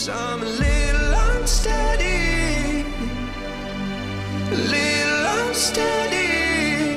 [0.00, 2.86] Cause I'm a little unsteady.
[4.50, 6.96] A little unsteady.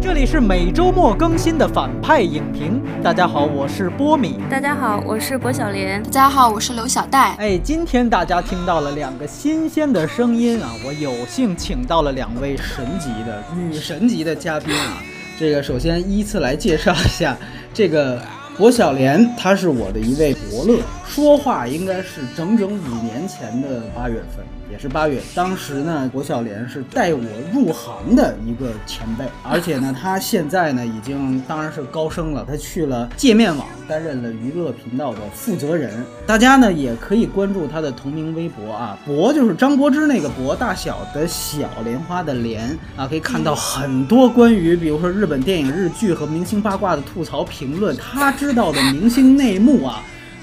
[0.00, 2.82] 这里是每周末更新的反派影评。
[3.02, 4.38] 大家好，我是波米。
[4.48, 6.02] 大家好，我是薄小莲。
[6.02, 7.34] 大家好，我是刘小戴。
[7.34, 10.70] 哎，今天大家听到了两个新鲜的声音啊！
[10.86, 15.02] 我有幸请到了两位神级的女神级的嘉宾啊！
[15.38, 17.36] 这个首先依次来介绍一下，
[17.72, 18.20] 这个
[18.56, 24.44] 薄小莲，她是我的一位伯乐，说话应该是整整五年前的八月份。
[24.70, 27.20] 也是八月，当时呢，薄晓莲是带我
[27.52, 36.04] 入行的一个前辈，而且呢，他现在呢已经当然是高升了，他去了界面网担任了娱乐频道的负责人。
[36.24, 50.00] 大家呢也可以关注他的同名微博啊，博就是张柏芝那个博，大小的小莲花的莲啊，可以看到很多关于比如说日本电影、日剧和明星八卦的吐槽评论，他知道的明星内幕啊。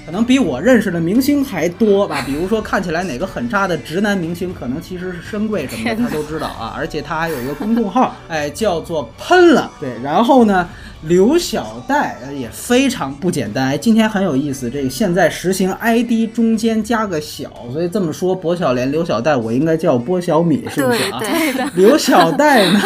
[0.08, 6.72] 可能比我认识的明星还多吧，比如说看起来哪个很渣的直男明星，可能其实是深贵什么的，他都知道啊。
[6.80, 9.70] 而且他还有一个公众号，哎，叫做喷了。
[9.78, 10.66] 对，然后呢，
[11.02, 13.66] 刘小戴也非常不简单。
[13.66, 21.20] 哎，今天很有意思，这个现在实行 ID 中间加个小，所以这么说，薄小莲、刘小戴，我应该叫波小米，是不是啊？
[21.20, 21.70] 对的。
[21.76, 22.80] 刘小戴呢？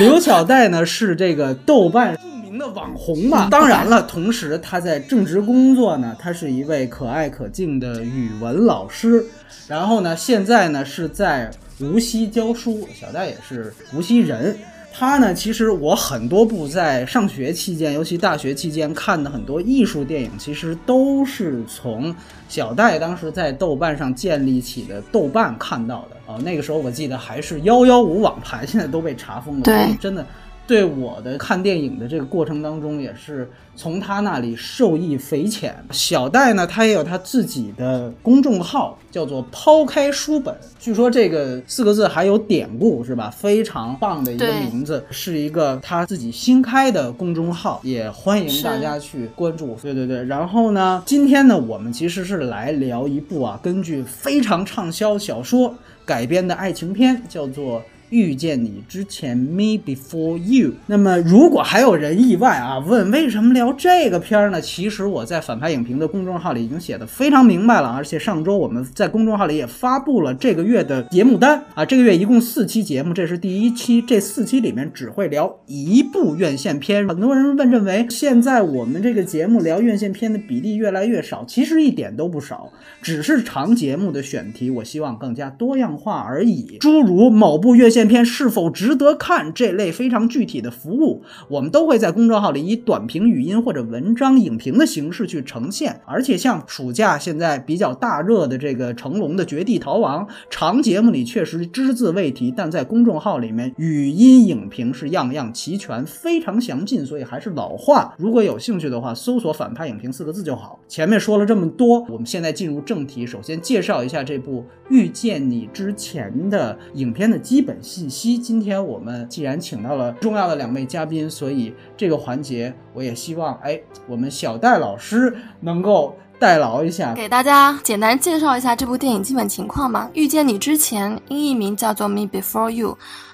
[0.00, 2.18] 刘小戴呢是这个豆瓣。
[2.58, 9.24] 的网红嘛，当然了，同时他在正职工作呢，他是一位可爱可敬的语文老师，
[9.68, 12.86] 然后呢，现在呢是在无锡教书。
[12.94, 14.58] 小戴也是无锡人，
[14.92, 22.14] 他呢，其实我很多部在上学期间，尤其大学期间看的很多艺术电影，其实都是从
[22.48, 26.38] 小戴当时在豆瓣上建立起的豆瓣看到的啊。
[26.44, 30.26] 那个时候我记得还是幺幺五网盘，现在都被查封了，对，真的。
[30.70, 35.74] 对我的看电影的这个过程当中，也是从他那里受益匪浅。
[35.90, 40.56] 小戴呢，他也有他自己的公众号，叫做“抛开书本”。
[40.78, 43.28] 据说这个四个字还有典故，是吧？
[43.36, 49.76] 非常棒的一个名字，是一个他自己新开的公众号，也欢迎大家去关注。
[49.82, 50.22] 对对对。
[50.22, 55.74] 然后呢，今天呢，我们其实是来聊一部啊，根据非常畅销小说
[56.06, 57.82] 改编的爱情片，叫做。
[58.10, 60.72] 遇见你之前，Me Before You。
[60.86, 64.60] 那么，如果还有人意外啊，问为什么聊这个片儿呢？
[64.60, 71.84] 其实我在反派影评的公众号里已经写的非常明白了，而且上周我们在公众号里也发布了这个月的节目单啊。
[71.84, 77.08] 这个月一共四期节目，这是第一期，这四期里面只会聊一部院线片。
[77.08, 86.76] 很多人问认为现在我们这个节目聊院线片的比例越来越少，其实一点都不少，只是长节目的选题，我希望更加多样化而已。
[86.80, 87.99] 诸如某部院线。
[88.06, 89.52] 片是否值得看？
[89.52, 96.00] 这类非常具体的服务，我们都会在公众号里以短评、语音或者文章、影评的形式去呈现。
[96.06, 107.04] 而且像暑假现在比较大热的这个成龙的《绝地逃亡》，长节目里确实只字未提，但在公众号里面语音影评是样样齐全，非常详尽。
[107.04, 110.78] 所以还是老话，如果有兴趣的话，搜索“反派影评”四个字就好。
[110.86, 117.76] 前面说了这么多，我们现在进入正题，首先介绍一下这部《遇见你之前》的影片的基本。
[117.90, 118.38] 信息。
[118.38, 130.08] 今天我们既然请到了重要的两位嘉宾，所以这个环节我也希望，哎，我们小戴老师能够代劳一下，给大家简单介绍一下这部电影基本情况吧。
[130.14, 132.92] 遇见你之前，英译名叫做《Me Before You》，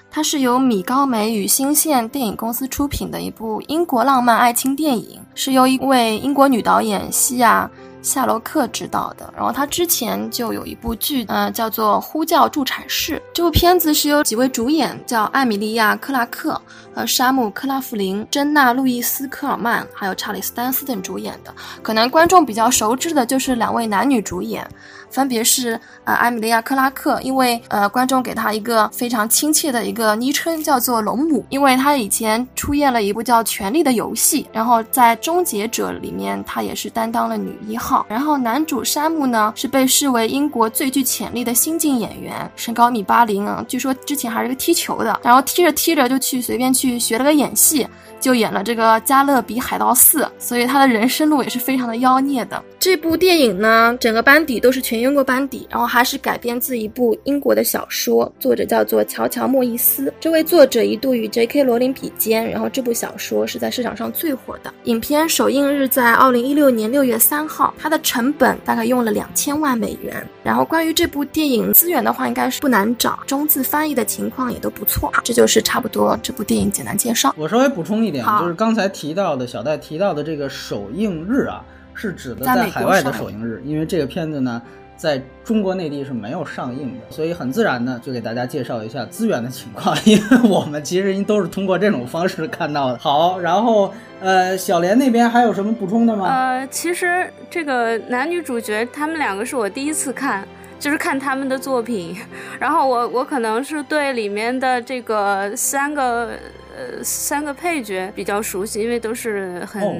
[0.09, 7.69] 它是由米高梅与新线电影公司出品的一部英国浪漫爱情电影，是由一位英国女导演西亚。
[8.07, 13.17] 夏洛克执导的，然后他之前就有一部剧，呃，叫做《呼叫助产士》。
[13.33, 16.59] 这部片子是由几位主演，叫艾米莉亚·克拉克、
[16.95, 21.53] 和沙姆·克拉弗林、珍娜·路易斯·科尔曼，还有查理斯·丹斯等主演的。
[21.83, 24.65] 可能观众比较熟知的就是两位男女主演。
[25.09, 38.05] 分别是呃艾米莉亚·克拉克，因为呃观众给她一个非常亲切的一个昵称，叫做龙母，因为她以前出演了一部叫《权力的游戏》，然后在《终结者》里面她也是担当了女一号。
[38.09, 47.87] 然后男主山姆呢是被视为英国最具潜力的新晋演员，身高米八零啊，据说之前还是个踢球的，然后踢着踢着就去随便去学了个演戏。
[48.19, 52.63] 就演了这个《加勒比海盗四》，所以他的人生路也是非常的妖孽的。
[52.79, 60.13] 这部电影呢，整个班底都是全英国班底，然后还是改编自一部英国的小说，作者叫做乔乔·莫伊斯。
[60.19, 61.63] 这位作者一度与 J.K.
[61.63, 64.73] 罗琳比肩，然后这部小说是在市场上最火的。
[64.85, 70.25] 影片首映日在二零一六年六月三号，它的成本大概用了两千万美元。
[70.43, 75.11] 然后关于这部电影资源的话，应该是不难找，中字翻译的情况也都不错。
[75.23, 77.33] 这就是差不多这部电影简单介绍。
[77.37, 81.61] 我稍微补充一点，就是刚才提到的小戴提到的这个首映日啊，
[81.93, 84.61] 是指的在海外的首映日，因为这个片子呢。
[84.97, 92.97] 在中国内地是没有上映的，所以很自然呢就给大家介绍一下资源的情况， 因为我们其实都是通过这种方式看到的。
[92.97, 96.25] 好，然后呃，小莲那边还有什么补充的吗？
[96.27, 100.43] 呃，其实这个男女主角他们两个是我第一次看，
[100.79, 102.17] 就是看他们的作品，
[102.59, 106.31] 然后我我可能是对里面的这个三个
[106.77, 109.81] 呃三个配角比较熟悉，因为都是很。
[109.83, 109.95] 哦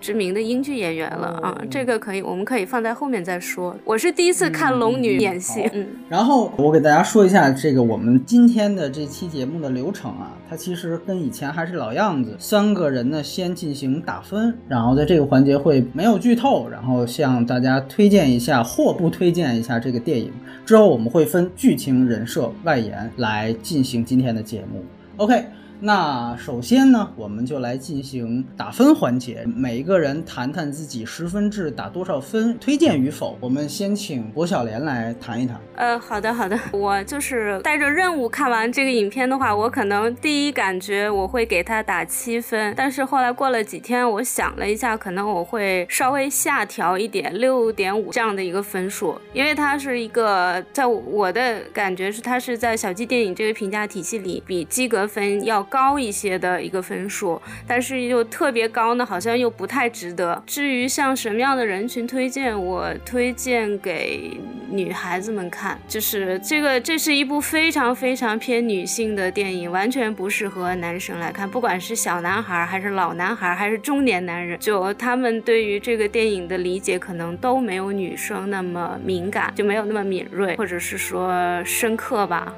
[0.00, 3.74] 知名的英剧演员了啊哦，这个可以，我们可以放在后面再说。
[3.86, 20.30] 我是第一次看龙女演戏，嗯，然后我给大家说一下这个我们今天的这期节目的流程啊，它其实跟以前还是老样子，三个人呢先进行打分，然后在这个环节会没有剧透，然后向大家推荐一下或不推荐一下这个电影，
[20.66, 24.84] 之后我们会分剧情、人设、外延来进行今天的节目。
[25.16, 25.46] OK。
[25.80, 33.36] 那首先呢，我们就来进行打分环节，每一个人谈谈自己十分制打多少分，推荐与否。
[33.40, 35.60] 我们先请薄小莲来谈一谈。
[35.76, 60.40] 呃，好的好的，我就是带着任务看完这个影片的话，我可能第一感觉我会给他打七分，但是后来过了几天，我想了一下，可能我会稍微下调一点，六点五这样的一个分数，因为它是一个在我的感觉是它是在小鸡电影这个评价体系里比及格分要高一些的一个分数，但是又特别高呢，好像又不太值得。
[60.46, 64.38] 至于像什么样的人群推荐，我推荐给
[64.70, 82.54] 女孩子们看，就是这个，这是一部非常非常偏女性的电影，完全不适合男生来看，不管是小男孩还是老男孩还是中年男人，就他们对于这个电影的理解可能都没有女生那么敏感，就没有那么敏锐，或者是说深刻吧。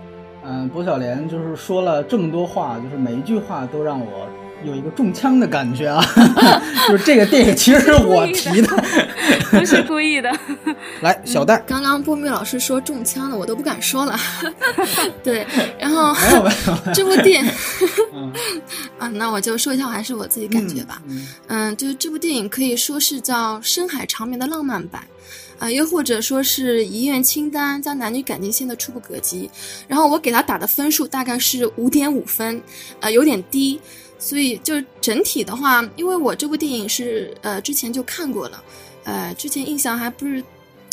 [0.48, 4.28] 嗯，薄晓莲就是说了这么多话，就是每一句话都让我
[4.64, 6.04] 有一个中枪的感觉啊！
[6.88, 8.69] 就是这个电影其实是我提的。
[9.50, 10.31] 不是故意的。
[11.00, 14.19] 来，小戴，刚刚波米老师说中枪了，我都不敢说了。
[15.22, 15.46] 对，
[15.78, 16.14] 然后
[16.94, 17.44] 这部电，
[18.12, 18.32] 嗯
[18.99, 21.02] 啊，那我就说一下还是我自己感觉吧。
[21.06, 25.02] 嗯嗯，就是这部电影可以说是叫深海长眠的浪漫版。
[25.58, 29.49] 啊、又或者说是遗愿清单加男女感情线的初步格局，
[29.88, 32.61] 然后我给他打的分数大概是五点五分，
[33.00, 33.81] 呃，有点低，
[34.19, 38.62] 所以就整体的话，因为我这部电影是呃之前就看过了，
[39.05, 40.44] 呃，之前印象还不是，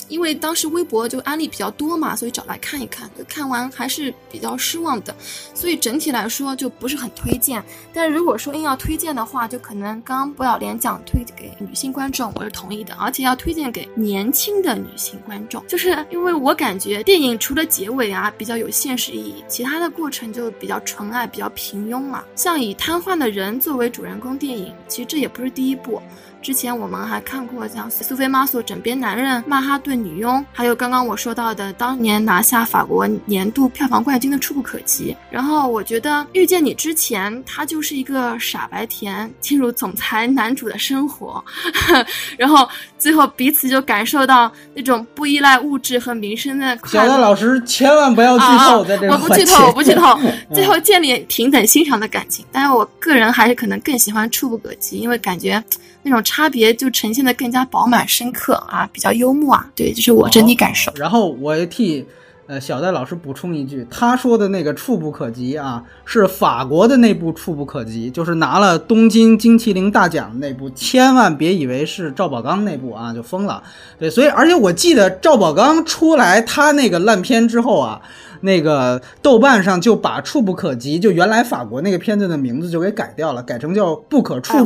[0.09, 5.15] 因为当时微博就案例比较多嘛，所以找来看一看，就看完还是比较失望的，
[5.53, 7.63] 所以整体来说就不是很推荐。
[7.93, 22.23] 但如果说硬要推荐的话，就可能刚刚薄小莲讲推给女性观众，我是同意的，而且要推荐给年轻的女性观众，就是因为我感觉电影除了结尾啊比较有现实意义，其他的过程就比较纯爱、比较平庸嘛。
[22.35, 26.01] 像以瘫痪的人作为主人公电影，其实这也不是第一部。
[26.43, 35.13] 之前我们还看过像苏菲玛索《枕边男人》、《曼哈顿女佣》，还有刚刚我说到的当年拿下法国年度票房冠军的《触不可及》。
[35.31, 41.41] 然后我觉得遇见你之前，他就是一个傻白甜进入总裁男主的生活，
[42.37, 42.67] 然后
[42.99, 47.17] 最后彼此就感受到那种不依赖物质和名声的快乐。
[47.17, 50.19] 老师千万不要剧透，在这个啊我不剧透， 我不剧透。
[50.53, 55.63] 最后建立平等欣赏的感情，但是我个人还是可能更喜欢《触不可及》，因为感觉
[56.03, 59.65] 那种差别就呈现的更加饱满深刻啊，比较幽默啊。
[59.75, 60.91] 对，这是我整体感受。
[60.95, 62.05] 然后我也替
[62.47, 73.63] 呃小戴老师补充一句，他说的那个触不可及啊，是法国的那部触不可及，就是拿了东京金麒麟大奖的那部，千万别以为是赵宝刚那部啊，就疯了。
[73.97, 78.01] 对，所以而且我记得赵宝刚出来他那个烂片之后啊。
[78.43, 84.63] 那个豆瓣上就把《触不可及》就原来法国那个片子的名字就给改掉了，改成叫《不可触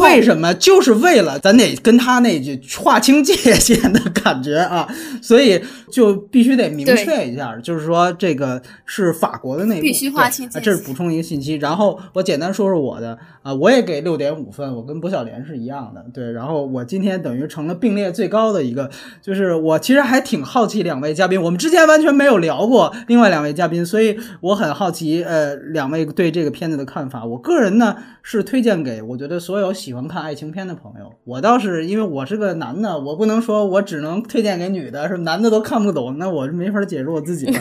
[0.00, 0.52] 为什么？
[0.54, 4.88] 就是为了咱得跟他那句划清界限的感觉啊，
[5.22, 11.54] 所以就必须得明确一下，就是说这个是法国的那部，必须划清这是补充一个信息。
[11.54, 16.32] 然后我简单说说我的啊，我也给六点五分，我跟薄晓莲是一样的，对。
[16.32, 27.24] 然后我今天等于成了并列最高的一个，就是我其实还挺好奇两位嘉宾，我们之前完全没有聊过另外两位嘉宾，所以我很好奇，呃，两位对这个片子的看法。
[27.24, 31.12] 我个人呢是推荐给我觉得所有喜欢看爱情片的朋友。
[31.24, 37.60] 我倒是因为我是个男的，我不能说我只能推荐给女的，是男的都看不懂，那我是没法解释我自己了。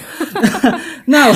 [1.06, 1.34] 那我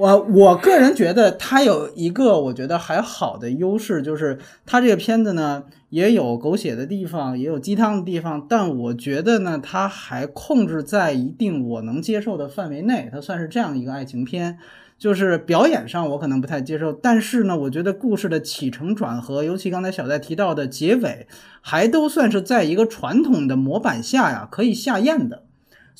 [0.00, 14.58] 我我个人觉得它有一个我觉得还好的优势，就是它这个片子呢也有狗血的地方，也有鸡汤的地方，但我觉得呢它还控制在一定我能接受的范围内，它算是这样一个爱情片。
[14.98, 21.26] 就是表演上我可能不太接受，但是呢，我觉得故事的起承转合，尤其刚才小戴提到的结尾，
[21.62, 25.44] 还都算是在一个传统的模板下呀可以下咽的。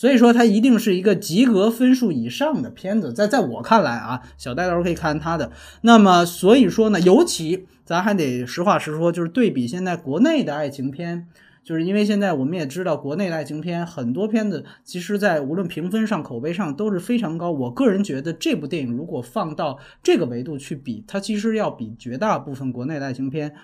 [0.01, 5.53] 所以说，它一定是一个及格分数以上的片子，在在我看来啊，小戴到时候可以看他的。
[5.83, 11.27] 那么，所以说呢，尤其咱还得实话实说，就是对比现在国内的爱情片。
[11.63, 17.53] 就是因为现在我们也知道，国内的爱情片很多片子，其实在无论评分上、口碑上都是非常高。
[17.53, 23.55] 我个人觉得，这部电影如果放到这个维度去比，它其实要比绝大部分国内的爱情片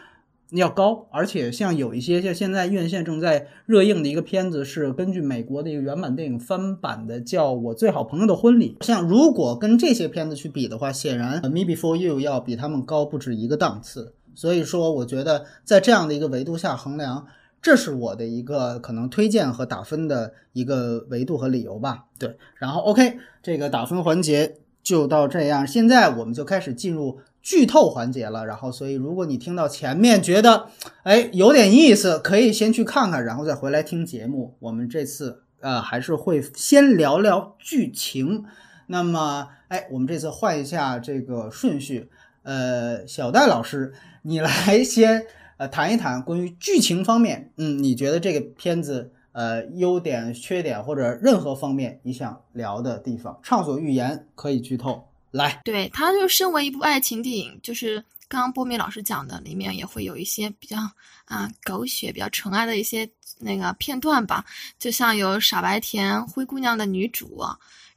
[0.50, 1.06] 要高。
[1.10, 8.76] 而且像有一些像现在院线正在热映的一个片子，是根据美国的一个原版电影翻版的，叫《我最好朋友的婚礼》。
[8.84, 14.14] 像如果跟这些片子去比的话，显然《Me Before You》要比他们高不止一个档次。
[14.34, 17.26] 所以说，我觉得在这样的一个维度下衡量。
[17.62, 22.04] 这是我的一个可能推荐和打分的一个维度和理由吧。
[22.16, 25.66] 对，然后 OK，这个打分环节就到这样。
[25.66, 28.44] 现在我们就开始进入剧透环节了。
[28.44, 30.66] 然后，所以如果你听到前面觉得
[31.04, 34.56] 哎有点意思，可以先去看看，然后再回来听节目。
[34.58, 38.44] 我们这次呃还是会先聊聊剧情。
[38.88, 42.10] 那么，哎，我们这次换一下这个顺序。
[42.42, 45.26] 呃，小戴老师，你来先。
[45.58, 55.04] 呃，谈一谈关于剧情方面，嗯，你觉得这个片子呃优点、缺点或者任何方面你想聊的地方，畅所欲言，可以剧透。
[55.36, 60.78] 来，对，它就身为一部爱情电影，就是刚刚波米老师讲的，里面也会有一些比较
[61.26, 64.44] 啊狗血、比较纯爱的一些那个片段吧，
[64.78, 67.44] 就像有傻白甜、灰姑娘的女主。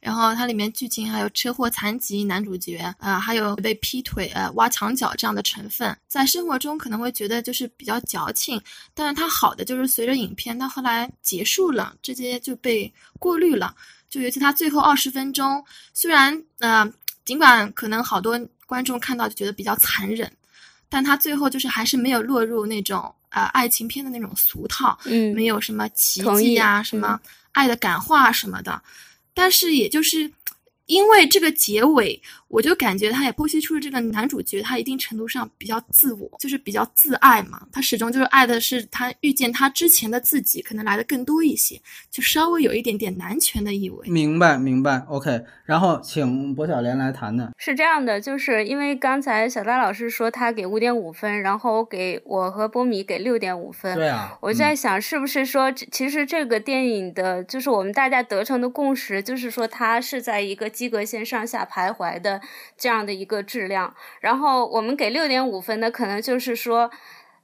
[0.00, 8.58] 然后它里面剧情还有车祸残疾男主角啊，还有被劈腿、呃挖墙脚这样的成分，在生活中可能会觉得就是比较矫情，
[8.94, 13.76] 但是它好的就是随着影片到后来结束了，这些就被过滤了。
[14.08, 16.90] 就尤其它最后二十分钟，虽然呃
[17.24, 20.30] 尽管可能好多观众看到就觉得比较残忍，
[20.88, 27.20] 但他最后就是还是没有落入那种呃爱情片的那种俗套，嗯，没有什么奇迹啊、什么
[27.52, 28.82] 爱的感化什么的。
[29.32, 30.30] 但是，也就是
[30.86, 32.20] 因为这个结尾。
[32.50, 37.62] 我就感觉他也剖析出了这个男主角，他一定程度上比较自我，就是比较自爱嘛。
[37.72, 41.80] 他始终就是爱的是他遇见他之前的自己，可能来的更多一些，
[42.10, 44.08] 就稍微有一点点男权的意味。
[44.08, 44.98] 明白，明白。
[45.06, 47.52] OK，然后请薄小莲来谈谈。
[47.56, 53.94] 是这样的，就是因为刚才小戴老师说他给五点五分，然后给我和波米给六点五分。
[53.94, 54.36] 对啊。
[54.40, 62.39] 我在想，是不是说，其实这个电影的，就是我们大家得成的共识，就是说它是在一个及格线上下徘徊的。
[62.76, 66.90] 这样的一个质量，然后我们给六点五分的，可能就是说，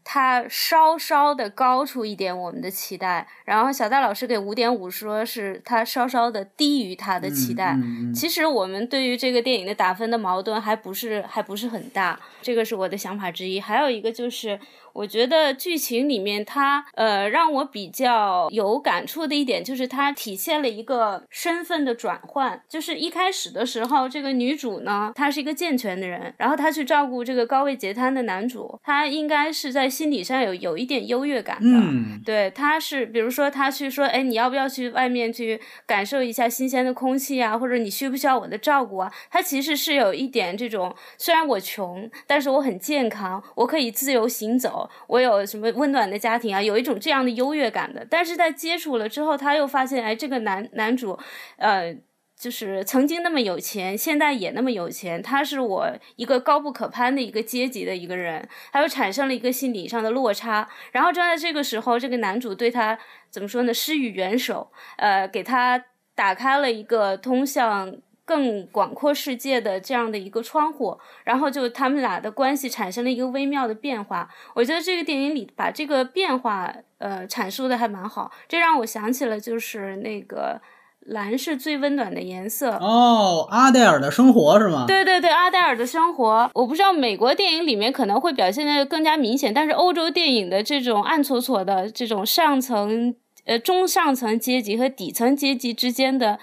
[0.04, 3.26] 它稍稍的高出一点我们的期待。
[3.44, 7.76] 然后小戴老师给五点五，说是它稍稍的低于他的期待。
[8.14, 13.60] 其实我们对于这个电影的打分的矛盾还不是还不是很大，这个是我的想法之一。
[13.60, 14.58] 还有一个就是。
[14.96, 22.62] 我觉得剧情里面，它呃让我比较有感触的一点，就是它体现了一个身份的转换。
[22.66, 31.68] 就是一开始的时候，这个女主呢，她是一个健全的人，然后她去照顾这个高位截瘫的男主，她应该是在心理上有有一点优越感的。
[31.68, 37.58] 嗯，对，她是比如说她去说，哎，你要不要去外面去感受一下新鲜的空气啊？
[37.58, 39.12] 或者你需不需要我的照顾啊？
[39.30, 44.85] 她其实是有一点这种，虽然我穷，但是我很健康，我可以自由行走。
[45.06, 46.62] 我有什么温暖的家庭啊？
[46.62, 51.18] 有一种这样的优越感的，但是在接触了之后，他又发现，哎，这个男男主，
[51.56, 51.96] 呃，
[52.38, 60.68] 就是曾经那么有钱，现在也那么有钱，他是我一个高不可攀的一个阶级的一个人，他又产生了一个心理上的落差。
[60.92, 62.98] 然后正在这个时候，这个男主对他
[63.30, 63.72] 怎么说呢？
[63.72, 67.96] 施予援手，呃，给他打开了一个通向。
[68.26, 74.28] 更广阔世界的这样的一个窗户，然后就他们俩的关系产生了一个微妙的变化。
[74.54, 80.60] 我觉得这个电影里把这个变化呃阐述的还蛮好，这让我想起了就是那个
[81.00, 84.86] 蓝是最温暖的颜色哦，阿黛尔的生活是吗？
[84.88, 93.14] 对对对，阿黛尔的生活，我不知道美国电影里面可能会表现的更加明显，但是欧洲电影的这种暗搓搓的这种上层
[93.44, 96.40] 呃中上层阶级和底层阶级之间的。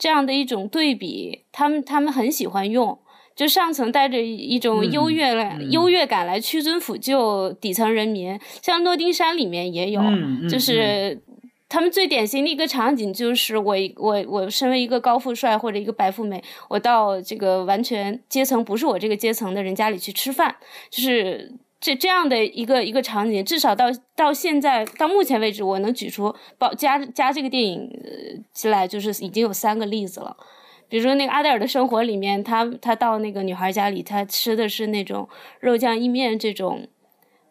[0.00, 2.98] 这样的一种对比，他们他们很喜欢用。
[3.36, 10.02] 就上层带着一种优越来、优越感来屈尊俯就底层人民，像诺丁山里面也有，
[10.46, 11.18] 就是
[11.66, 20.56] 他们最典型的一个场景就是我我我身为一个高富帅或者一个白富美，我到这个完全阶层不是我这个阶层的人家里去吃饭，
[20.90, 30.36] 就是这这样的一个一个场景，至少到到现在到目前为止，我能举出包加加这个电影呃进来，就是已经有三个例子了。
[30.90, 35.28] 比如说那个阿黛尔的生活里面，他他到那个女孩家里，他吃的是那种
[35.60, 36.88] 肉酱意面这种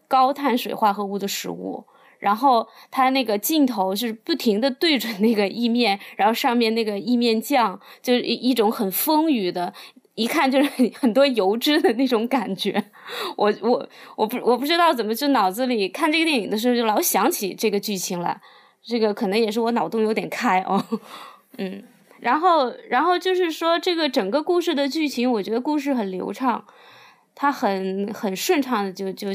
[0.07, 1.85] 高碳水化合物的食物，
[2.19, 9.73] 然后他那个镜头是不停的对准那个意面，然后上面那个意面酱就是一一种很丰腴的，
[10.19, 12.83] 一看就是 很多油脂的那种感觉。
[13.37, 18.41] 我我我不我不知道怎么就脑子里看这个电影的时候就老想起这个剧情来，
[18.83, 20.83] 这个可能也是我脑洞有点开哦，
[21.57, 21.83] 嗯。
[22.19, 26.65] 然后，然后就是说，这个整个故事的剧情，我觉得故事很流畅，
[27.33, 29.29] 它很很顺畅的就就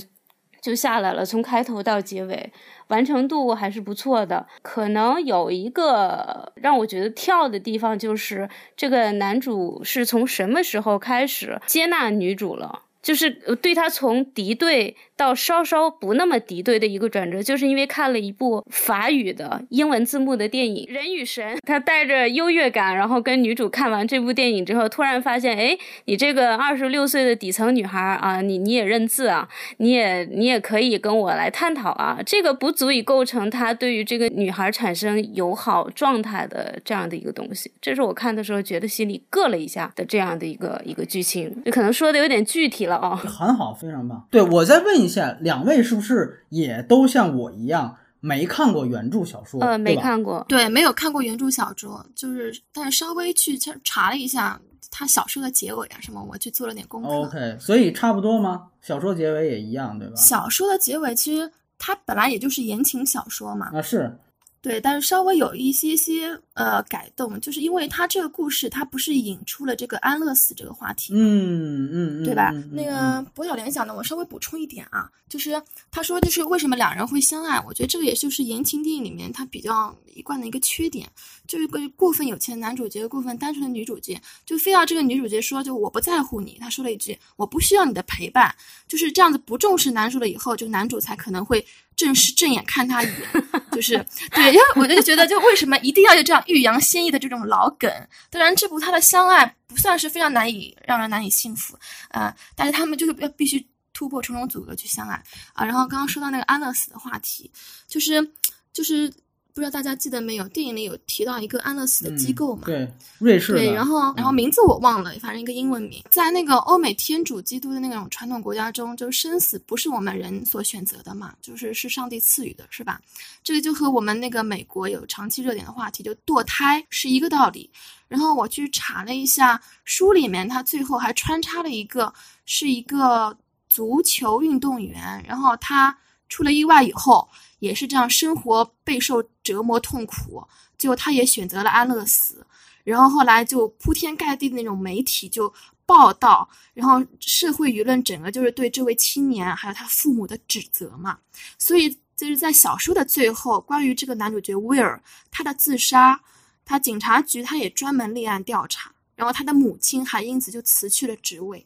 [0.65, 2.51] 就下来了，从开头到结尾，
[2.87, 4.47] 完成度还是不错的。
[4.63, 12.81] 可能有一个让我觉得跳的地方，就是这个男主是从什么时候开始接纳女主了？
[13.03, 13.31] 就是
[13.61, 37.71] 对他从敌对到稍稍不那么敌对的一个转折，就是因为看了一部法语的英文字幕的电影《人与神》，他带着优越感，然后跟女主看完这部电影之后，突然发现，哎，你这个二十六岁的底层女孩啊，你你也认字啊，你也你也可以跟我来探讨啊，这个不足以构成他对于这个女孩产生友好状态的这样的一个东西。
[37.81, 42.97] 这是我看的时候觉得心里膈了一下的这样的一个一个剧情，就可能说的有点具体了。
[42.97, 44.27] 哦，很好，非常棒。
[44.31, 49.61] 对我再问一下，两位是不是也都像我一样没看过原著小说？
[49.61, 50.45] 呃，没看过。
[50.49, 57.09] 对，没有看过原著小说，就是但是稍微去查查了一下他小说的结尾啊什么，我去做了点功课。
[57.09, 58.69] OK，所以差不多吗？
[58.81, 60.15] 小说结尾也一样，对吧？
[60.17, 64.17] 小说的结尾其实它本来也就是言情小说嘛，啊，是，
[64.65, 72.51] 对，但是稍微有一些些呃改动，就是因为它这个故事它不是引出了这个安乐死这个话题嘛，嗯嗯嗯，对吧？
[72.55, 81.07] 嗯那个博小联想的，我稍微补充一点啊，就是他说就是为什么两人会相爱，我觉得这个也就是言情电影里面它比较一贯的一个缺点，
[81.47, 88.55] 就是一个过分有钱的男主角，过分单纯的女主角，就非要这个女主角说就我不在乎你，她说了一句我不需要你的陪伴，
[88.89, 91.63] 就是这样子不重视男主了以后，就男主才可能会
[91.97, 93.97] 正视正眼看他一眼，就是
[94.33, 97.91] 对，因为我就觉得就为什么一定要有这样欲扬先抑的这种老梗？
[98.31, 101.79] 当然，这部他的相爱不算是非常难以让人难以信服，
[102.09, 105.65] 啊，但是他们就是要必须突破重重阻隔去相爱啊。
[105.65, 107.51] 然后刚刚说到那个安乐死的话题，
[107.87, 108.33] 就是
[108.73, 109.13] 就是
[109.55, 112.63] 不知道大家记得没有，电影里有提到一个安乐死的机构嘛？
[112.65, 123.01] 嗯对，瑞士，对，然后然后嗯名字我忘了，反正一个英文名，在那个欧美天主基督的那种传统国家中，就是生死不是我们人所选择的嘛，就是是上帝赐予的，是吧？
[123.45, 127.71] 这个就和我们那个美国有长期热点的话题，就堕胎是一个道理。
[128.09, 132.13] 然后我去查了一下，书里面他最后还穿插了一个
[132.45, 133.37] 是一个
[133.69, 135.97] 足球运动员，然后他
[136.35, 137.29] 出了意外以后，
[137.61, 140.45] 也是这样生活备受折磨痛苦，
[140.77, 142.45] 最后他也选择了安乐死。
[142.83, 145.55] 然后后来就铺天盖地的那种媒体就
[145.87, 151.17] 报道，然后社会舆论整个就是对这位青年还有他父母的指责嘛。
[151.57, 156.21] 所以就是在小说的最后，关于这个男主角威尔他的自杀，
[156.65, 161.65] 他警察局他也专门立案调查，然后他的母亲还因此就辞去了职位。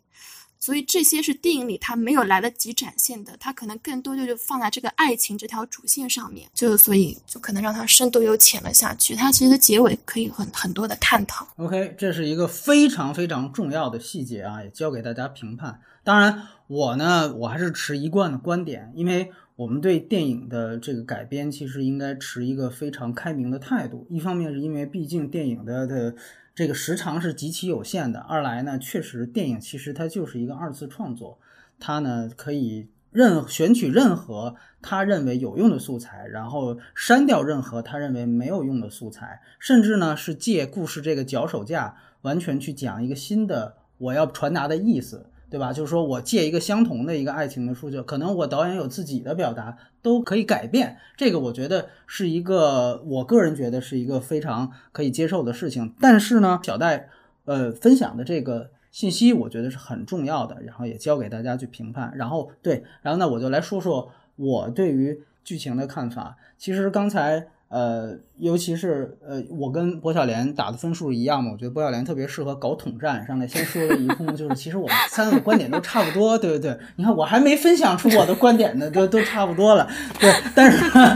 [0.68, 9.14] 所以这些是电影里他没有来得及展现的，他可能更多就是放在这个爱情这条主线上面，就所以就可能让它深度又浅了下去。
[9.14, 11.48] 它其实的结尾可以很很多的探讨。
[11.56, 15.80] OK，这是一个非常非常重要的细节啊，也交给大家评判。
[16.04, 24.06] 当然，我呢，我还是持一贯的观点，因为我们对电影的这个改编，其实应该持一个非常开明的态度。
[24.10, 26.14] 一方面是因为毕竟电影的的
[26.58, 31.38] 这个时长是极其有限的；二来呢，确实电影其实它就是一个二次创作，
[31.78, 45.72] 它呢可以任选取任何他认为有用的素材，然后删掉任何他认为没有用的素材，甚至呢是借故事这个脚手架，完全去讲一个新的我要传达的意思，对吧？
[45.72, 50.98] 就是说我借一个相同的一个爱情的书，就可能我导演有自己的表达，都可以改变。
[51.16, 55.94] 这个我觉得是一个，我个人觉得是一个非常可以接受的事情。
[56.00, 57.08] 但是呢，小戴
[57.44, 62.12] 呃分享的这个信息，我觉得是很重要的，然后也交给大家去评判。
[62.16, 66.36] 然后对，然后呢，我就来说说我对于剧情的看法。
[66.58, 76.74] 其实刚才呃，尤其是呃，我跟薄晓莲打的分数一样嘛，我觉得薄晓莲特别适合搞统战，上来先说了一通，就是其实我们 三个观点都差不多，对不对？
[76.96, 79.86] 你看我还没分享出我的观点呢，都都差不多了，
[80.18, 81.14] 对，但是呢，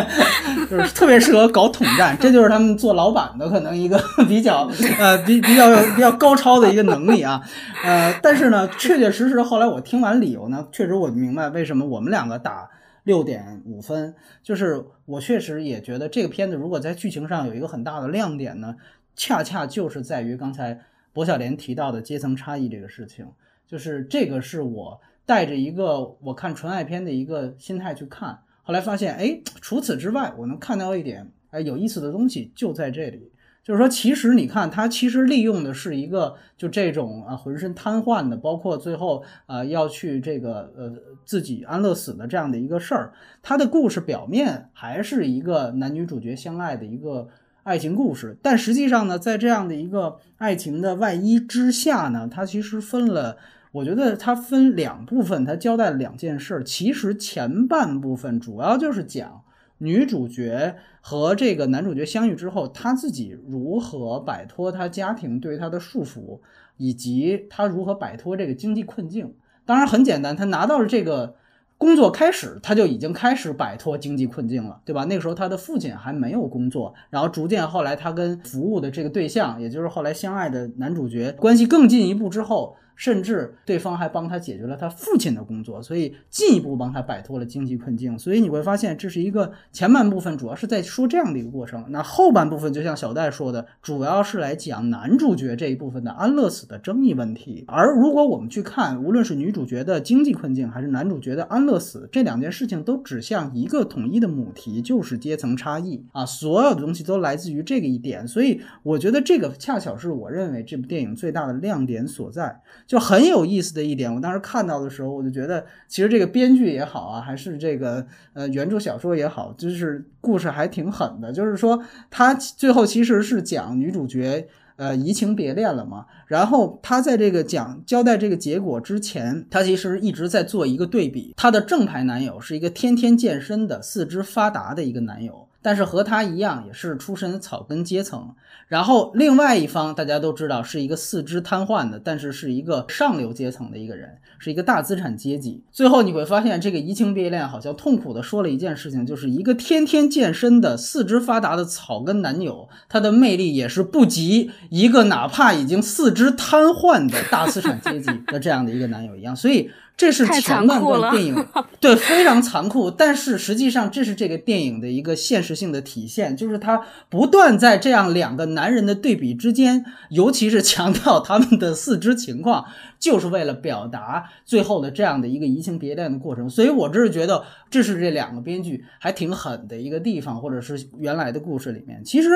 [0.70, 7.42] 就是特别适合搞统战，这就是他们做老板的可能一个 比较呃比比较比较高超的一个能力啊，
[7.84, 12.70] 呃，但是呢，确确实实后来我听完理由呢，确实我明白为什么我们两个打。
[13.04, 18.76] 六点五分，就是我确实也觉得这个片子如果在剧情上有一个很大的亮点呢，
[19.16, 20.80] 恰恰就是在于刚才
[21.12, 23.26] 薄晓莲提到的阶层差异这个事情，
[23.66, 33.30] 就是这个是我带着一个我看纯爱片的一个心态去看，后来发现，哎，除此之外，我能看到一点哎有意思的东西就在这里。
[33.64, 40.92] 就是说，其实你看，他其实利用的是一个就这种啊浑身瘫痪的，包括最后啊要去这个呃
[41.24, 43.12] 自己安乐死的这样的一个事儿。
[43.40, 47.28] 他的故事表面还是一个男女主角相爱的一个
[47.62, 53.36] 爱情故事，但实际上呢，在这样的一个爱情的外衣之下呢，他其实分了，
[53.70, 56.64] 我觉得他分两部分，他交代了两件事。
[56.64, 59.41] 其实前半部分主要就是讲。
[59.82, 66.38] 女主角和这个男主角相遇之后，他自己如何摆脱他家庭对他的束缚，
[66.76, 69.34] 以及他如何摆脱这个经济困境。
[69.66, 71.34] 当然很简单，他拿到了这个
[71.76, 75.04] 工作开始，他就已经开始摆脱经济困境了，对吧？
[75.06, 82.76] 那个时候他的父亲还没有工作，然后逐渐后来他跟服务的这个对象，也就是后来相爱的男主角关系更进一步之后。
[82.96, 88.18] 甚至对方还帮他解决了他父亲的工作，所以进一步帮他摆脱了经济困境。
[88.18, 91.84] 所以你会发现，这是一个前半部分主要是在说这样的一个过程。
[91.88, 97.64] 那后半部分就像小戴说的，主要是来讲男主角这一部分的安乐死的争议问题。
[97.66, 106.24] 而如果我们去看，无论是女主角的经济困境，还是男主角的安乐死，这两件事情都指向一个统一的母题，就是阶层差异啊。
[106.24, 108.26] 所有的东西都来自于这个一点。
[108.28, 112.60] 所以我觉得这个恰巧是我认为这部电影最大的亮点所在。
[112.92, 121.32] 就很有意思的一点，我当时看到的时候，我就觉得，其实这个编剧也好啊，还是这个呃原著小说也好，就是故事还挺狠的。
[121.32, 126.04] 就是说，他最后其实是讲女主角呃移情别恋了嘛。
[126.26, 131.32] 然后他在这个讲交代这个结果之前，他其实一直在做一个对比。
[131.34, 135.48] 他的正牌男友是一个天天健身的四肢发达的一个男友。
[135.62, 138.34] 但是和他一样，也是出身草根阶层。
[138.68, 145.62] 然后另外一方，大家都知道是一个四肢瘫痪的，但是是一个上流阶层的一个人，是一个大资产阶级。
[145.70, 159.36] 最后你会发现，这个移情别恋好像痛苦的说了一件事情，就是一个天天健身的四肢发达的草根男友，他的魅力也是不及一个哪怕已经四肢瘫痪的大资产阶级的这样的一个男友一样。
[159.36, 159.70] 所以。
[160.02, 161.46] 这是前半段电影，
[161.78, 162.90] 对，非常残酷。
[162.90, 172.64] 但是实际上，这是这个电影的一个现实性的体现，就是他不断在这样两个男人的对比之间，尤其是强调他们的四肢情况。
[173.02, 182.28] 就是为了表达最后的这样的一个移情别恋的过程，所以我这是觉得这是这两个编剧还挺狠的一个地方，或者是原来的故事里面，其实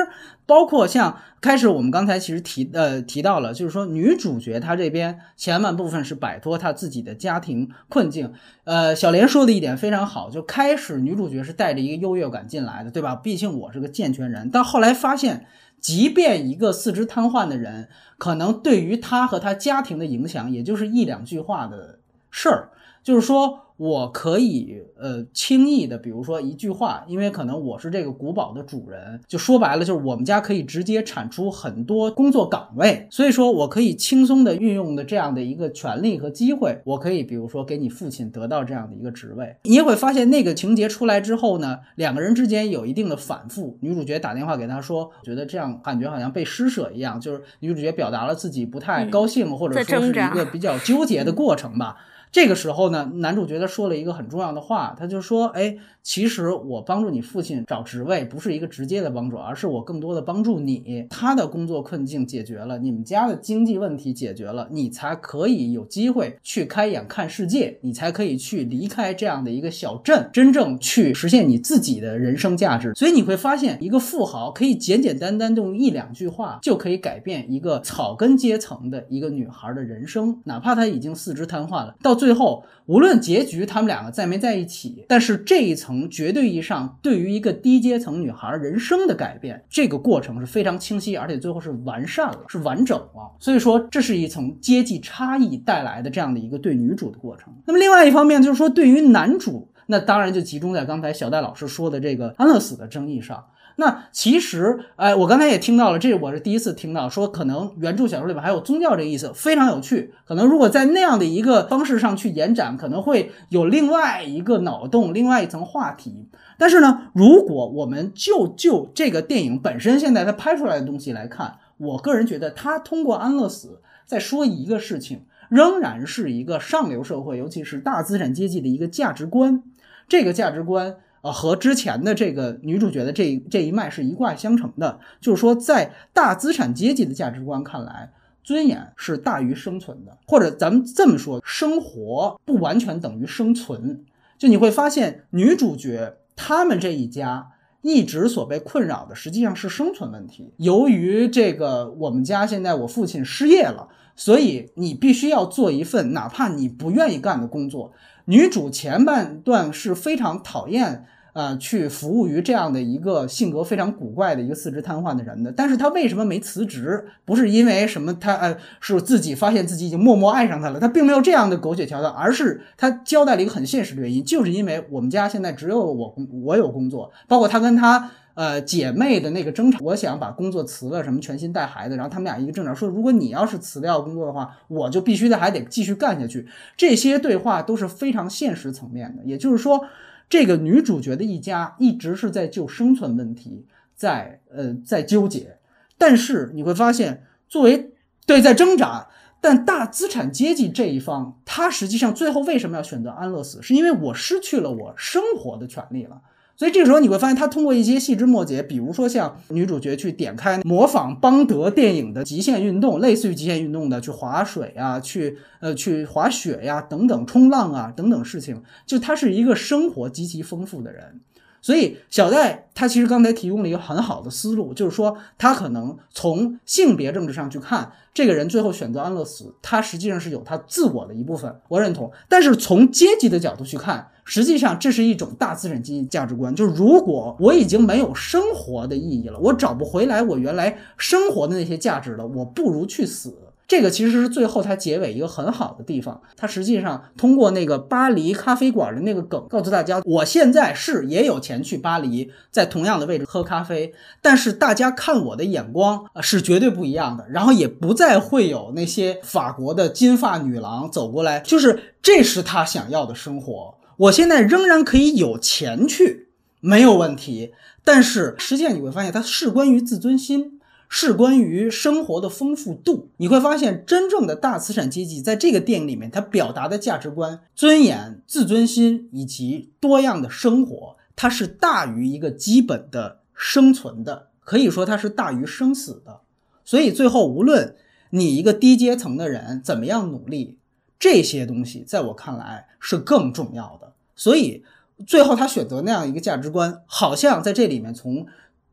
[0.45, 8.33] 包括像开始我们刚才其实提呃提到了，就是说女主角她这边前半部分是摆脱她自己的家庭困境，
[8.65, 13.15] 呃，小莲说的一点非常好，就开始女主角是带着一个优越感进来的，对吧？
[13.15, 15.45] 毕竟我是个健全人，但后来发现。
[15.79, 22.69] 即便一个四肢瘫痪的人，可能对于他和他家庭的影响，也就是一两句话的事儿，
[23.03, 23.66] 就是说。
[23.77, 39.55] 我可以呃轻易的，比如说一句话，因为可能我是这个古堡的主人，就说白了就是我们家可以直接产出很多工作岗位，所以说我可以轻松的运用的这样的一个权利和机会，我可以比如说给你父亲得到这样的一个职位。
[39.63, 43.77] 你也会发现那个情节出来之后呢，两个人之间有一定的反复。
[43.81, 51.97] 女主角打电话给他说，觉得这样感觉好像被施舍一样，就是女主角表达了自己不太高兴，或者说是一个比较纠结的过程吧。
[52.31, 61.07] 这个时候呢，男主角他说了一个很重要的话，他就说：“哎，其实我帮助你父亲找职位，不是一个直接的帮助，而是我更多的帮助你。
[61.09, 72.93] 他的工作困境解决了，你们家的经济问题解决了，你才可以有机会去开眼看世界，你才可以去离开这样的一个小镇，真正去实现你自己的人生价值。
[72.93, 82.16] 所以你会发现，一个富豪可以简简单单用一两句话就可以改变一个草根阶层的一个女孩的人生，哪怕她已经四肢瘫痪了，到。
[82.17, 93.31] 最后，无论结局他们两个在没在一起，但是这一层绝对意义上对于一个低阶层女孩人生的改变，这个过程是非常清晰，而且最后是完善了，是完整了。
[93.39, 97.53] 所以说，这是一层阶级差异带来的这样的一个对女主的过程。
[97.65, 99.69] 那么另外一方面就是说，对于男主。
[99.89, 103.41] 那当然就集中在刚才小戴老师说的这个安乐死的争议上。
[103.79, 110.15] 那其实，哎，我刚才也听到了，这我是第一次听到，说可能原著小说里面还有宗教这个意思，非常有趣。
[110.25, 116.27] 可能如果在那样的一个方式上去延展，可能会有另外一个脑洞，另外一层话题。
[116.57, 129.61] 但是呢，如果我们就就这个电影本身现在它拍出来的东西来看，我个人觉得它通过安乐死在说一个事情，仍然是一个上流社会，尤其是大资产阶级的一个价值观。
[130.09, 130.95] 这个价值观。
[131.31, 138.11] 和之前的这个女主角的这这一脉是一脉相承的，就是说，在大资产阶级的价值观看来，
[138.43, 144.03] 尊严是大于生存的，或者咱们这么说，生活不完全等于生存。
[144.37, 147.49] 就你会发现，女主角他们这一家
[147.81, 150.53] 一直所被困扰的，实际上是生存问题。
[150.57, 157.93] 由于这个，我们家现在我父亲失业了，所以你必须要做一份哪怕你不愿意干的工作。
[158.25, 161.05] 女主前半段是非常讨厌，
[161.37, 165.51] 呃，去服务于这样的一个性格非常古怪的一个四肢瘫痪的人的。
[165.51, 167.05] 但是他为什么没辞职？
[167.25, 170.79] 不是因为什么，他呃，是自己发现自己已经默默爱上他了。
[170.79, 178.09] 他并没有这样的狗血桥段，而是他交代了一个很现实的原因，就是因为我们家现在只有我工，我有工作，包括他跟他。
[178.37, 186.47] 呃，姐妹的那个争吵，我想把工作辞了，什么全心带孩子，然后他们俩一个争吵，说如果你要是辞掉工作的话，我就必须得还得继续干下去。
[186.77, 189.83] 这些对话都是非常现实层面的，也就是说，
[190.29, 195.57] 这个女主角的一家一直是在就生存问题在呃在纠结，
[195.97, 197.93] 但是你会发现，作为
[198.25, 199.07] 对在挣扎，
[199.39, 206.21] 但大资产阶级这一方，他实际上最后为什么要选择安乐死，是因为我失去了我生活的权利了。
[206.57, 221.21] 所以这个时候你会发现，他通过一些细枝末节，比如说像女主角去点开模仿邦德电影的极限运动，类似于极限运动的去划水啊，去呃去滑雪呀等等冲浪啊等等事情，就他是一个生活极其丰富的人。
[221.59, 232.11] 所以小戴他其实刚才提供了一个很好的思路，就是说他可能从性别政治上去看，这个人最后选择安乐死，他实际上是有他自我的一部分，我认同。
[232.29, 243.33] 但是从阶级的角度去看，实际上这是一种大资产阶级价值观，就是如果我已经没有生活的意义了，我找不回来我原来生活的那些价值了，我不如去死。
[243.69, 246.21] 这个其实是最后它结尾一个很好的地方。
[246.35, 257.25] 它实际上通过那个巴黎咖啡馆的那个梗，告诉大家，我现在是也有钱去巴黎，在同样的位置喝咖啡，但是大家看我的眼光啊是绝对不一样的。
[257.29, 263.75] 然后也不再会有那些法国的金发女郎走过来，就是这是他想要的生活。
[263.97, 266.29] 我现在仍然可以有钱去，
[266.59, 267.53] 没有问题。
[267.83, 270.53] 但是实际上你会发现，它事关于自尊心。
[270.89, 286.21] 是关于生活的丰富度，你会发现，真正的大资产阶级在这个电影里面，它表达的价值观、尊严、自尊心以及多样的生活，它是大于一个基本的生存的，可以说它是大于生死的。
[286.63, 287.75] 所以最后，无论
[288.11, 290.57] 你一个低阶层的人怎么样努力，
[290.97, 293.86] 这些东西在我看来是更重要的。
[294.17, 294.65] 所以
[295.05, 298.25] 最后他选择那样一个价值观，好像在这里面从。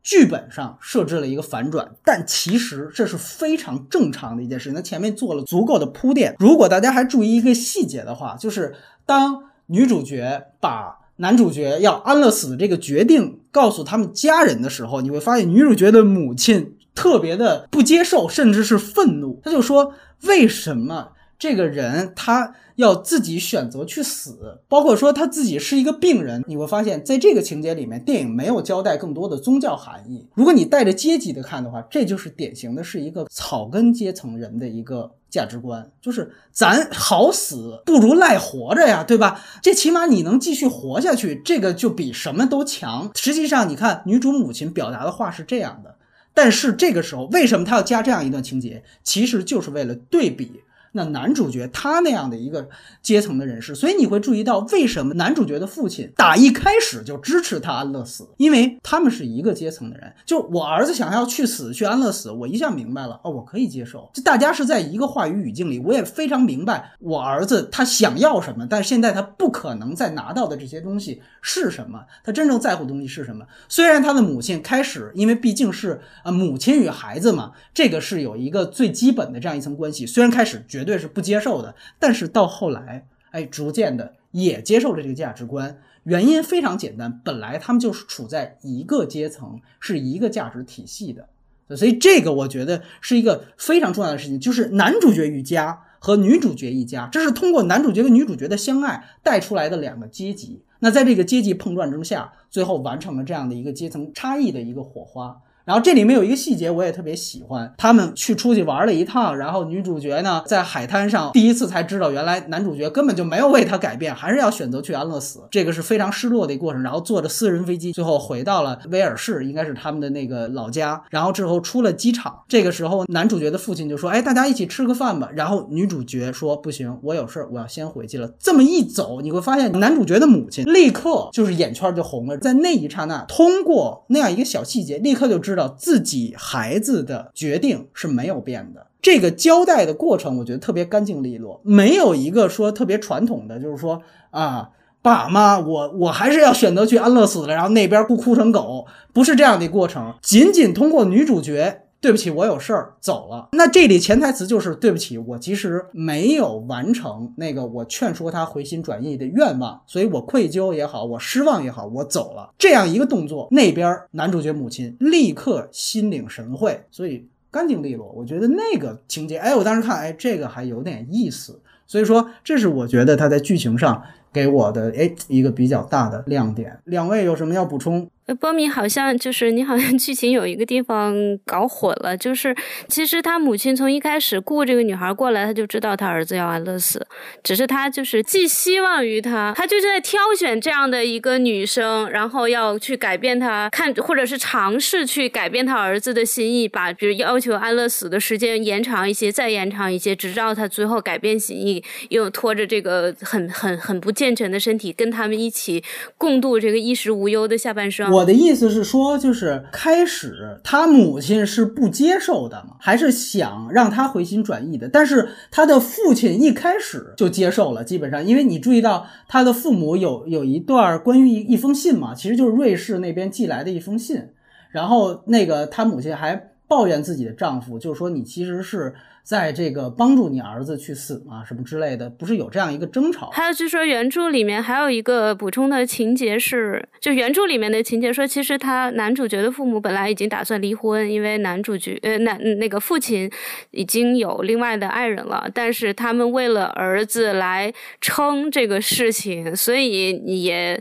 [0.07, 4.71] 剧本上设置了一个反转，但其实这是非常正常的一件事。
[4.71, 6.35] 那前面做了足够的铺垫。
[6.37, 8.75] 如果大家还注意一个细节的话，就是
[9.07, 19.41] 当女主角把男主角要安乐死这个决定告诉他们家人的时候，你会发现女主角的母亲特别的不接受，甚至是愤怒。
[19.43, 19.95] 他就说
[20.27, 30.27] ：“为什么这个人他？”要自己选择去死，包括说他自己是一个病人，你会发现在这个情节里面，电影没有交代更多的宗教含义。
[30.33, 39.41] 如果你带着阶级的看的话，这就是典型的是一个草根阶层人的一个价值观，就是咱好死不如赖活着呀，对吧？
[39.61, 43.09] 这起码你能继续活下去，这个就比什么都强。
[43.15, 45.95] 实际上，你看女主母亲表达的话是这样的，
[46.33, 48.83] 但是这个时候为什么他要加这样一段情节？
[49.01, 50.59] 其实就是为了对比。
[50.95, 52.69] 那男主角他那样的一个
[53.01, 60.13] 阶层的人士，所以你会注意到为什么男主角的父亲打一开始就支持他安乐死，因为他们是一个阶层的人。
[60.25, 64.09] 就我儿子想要去死去安乐死，我一下明白了哦，我可以接受。
[64.13, 73.45] 就大家是在一个话语语境里，我也非常明白我儿子他想要什么，但是现在他不可能再拿到的这些东西是什么，他真正在乎的东西是什么。
[73.67, 80.05] 虽然他的母亲开始，因为毕竟是啊母亲与孩子嘛，这个是有一个最基本的这样一层关系。
[80.05, 80.84] 虽然开始觉。
[80.84, 85.77] 绝对是不接受的，但是到后来，哎，逐渐的也接受了这个价值观。
[86.03, 91.27] 原因非常简单，本来他们就是处在一个阶层，是一个价值体系的，
[91.75, 100.61] 所以这个我觉得是一个非常重要的事情，就是男主角一家和女主角一家，这是通过男主角和女主角的相爱带出来的两个阶级。
[100.79, 105.41] 那在这个阶级碰撞之下，最后完成了这样的一个阶层差异的一个火花。
[105.65, 107.73] 然后这里面有一个细节，我也特别喜欢。
[107.77, 115.41] 他们去出去玩了一趟，然后女主角呢在海滩上第一次才知道，原来男主角根本就没有为她改变，还是要选择去安乐死。
[115.51, 116.85] 这个是非常失落的一个过程。
[116.85, 121.01] 然后坐着私人飞机，最后回到了威尔士，应该是他们的那个老家。
[121.09, 132.37] 然后之后出了机场，这个时候男主角的父亲就说：“哎，大家一起吃个饭吧。”然后女主角说：“不行，我有事，我要先回去了。”这么一走，你会发现男主角的母亲立刻就是眼圈就红了。
[132.37, 136.35] 在那一刹那，通过那样一个小细节，立刻就知知道自己。
[136.37, 144.69] 孩子的决定是没有变的，这个交代的过程，我觉得特别干净利落，没有一个说特别传统的，就是说啊，
[145.01, 151.84] 爸妈，我我还是要选择去安乐死的，然后那边不哭成狗，不是这样的过程，仅仅通过女主角。
[152.01, 153.49] 对不起，我有事儿走了。
[153.53, 162.53] 那这里潜台词就是对不起，我其实没有完成那个我劝说他回心转意的愿望，所以我愧疚也好，我失望也好，我走了。
[162.59, 168.11] 这样一个动作，那边男主角母亲立刻心领神会，所以干净利落。
[168.15, 171.59] 我觉得那个情节，哎，我当时看，哎，这个还有点意思。
[171.87, 174.03] 所以说，这是我觉得他在剧情上
[174.33, 176.79] 给我的哎一个比较大的亮点。
[176.85, 178.09] 两位有什么要补充？
[178.33, 182.17] 波米好像就是你，好像 剧情有一个地方搞混了。
[182.17, 182.55] 就是
[182.87, 187.05] 其实他母亲从一开始雇这个女孩过来，他就知道他儿子要安乐死，
[187.43, 205.83] 只是他就是寄希望于他，他就是在挑选这样的一个女生，然后要去改变他，看或者是尝试去改变他儿子的心意，把比如要求安乐死的时间延长一些，再延长一些，直到他最后改变心意，又拖着这个很很很不健全的身体，跟他们一起
[206.17, 208.14] 共度这个衣食无忧的下半生。
[208.15, 214.87] 我的意思是说，就是开始他母亲是不接受的嘛，还是想让他回心转意的？
[214.87, 224.29] 但是他的父亲一开始就接受了，基本上，因为你注意到他的父母有有一段关于一封信嘛，其实就是瑞士那边寄来的一封信，
[224.71, 228.93] 然后那个他母亲还抱怨自己的丈夫，就是说你其实是。
[229.25, 233.31] 在这个帮助你儿子去死啊，什么之类的，不是有这样一个争吵？
[233.31, 243.27] 还有据说原著里面还有一个补充的情节是，就原著里面的情节说，其实他男主角的父母本来已经打算离婚，因为男主角呃男那个父亲
[243.71, 250.79] 已经有另外的爱人了，但是他们为了儿子来撑这个事情，所以也，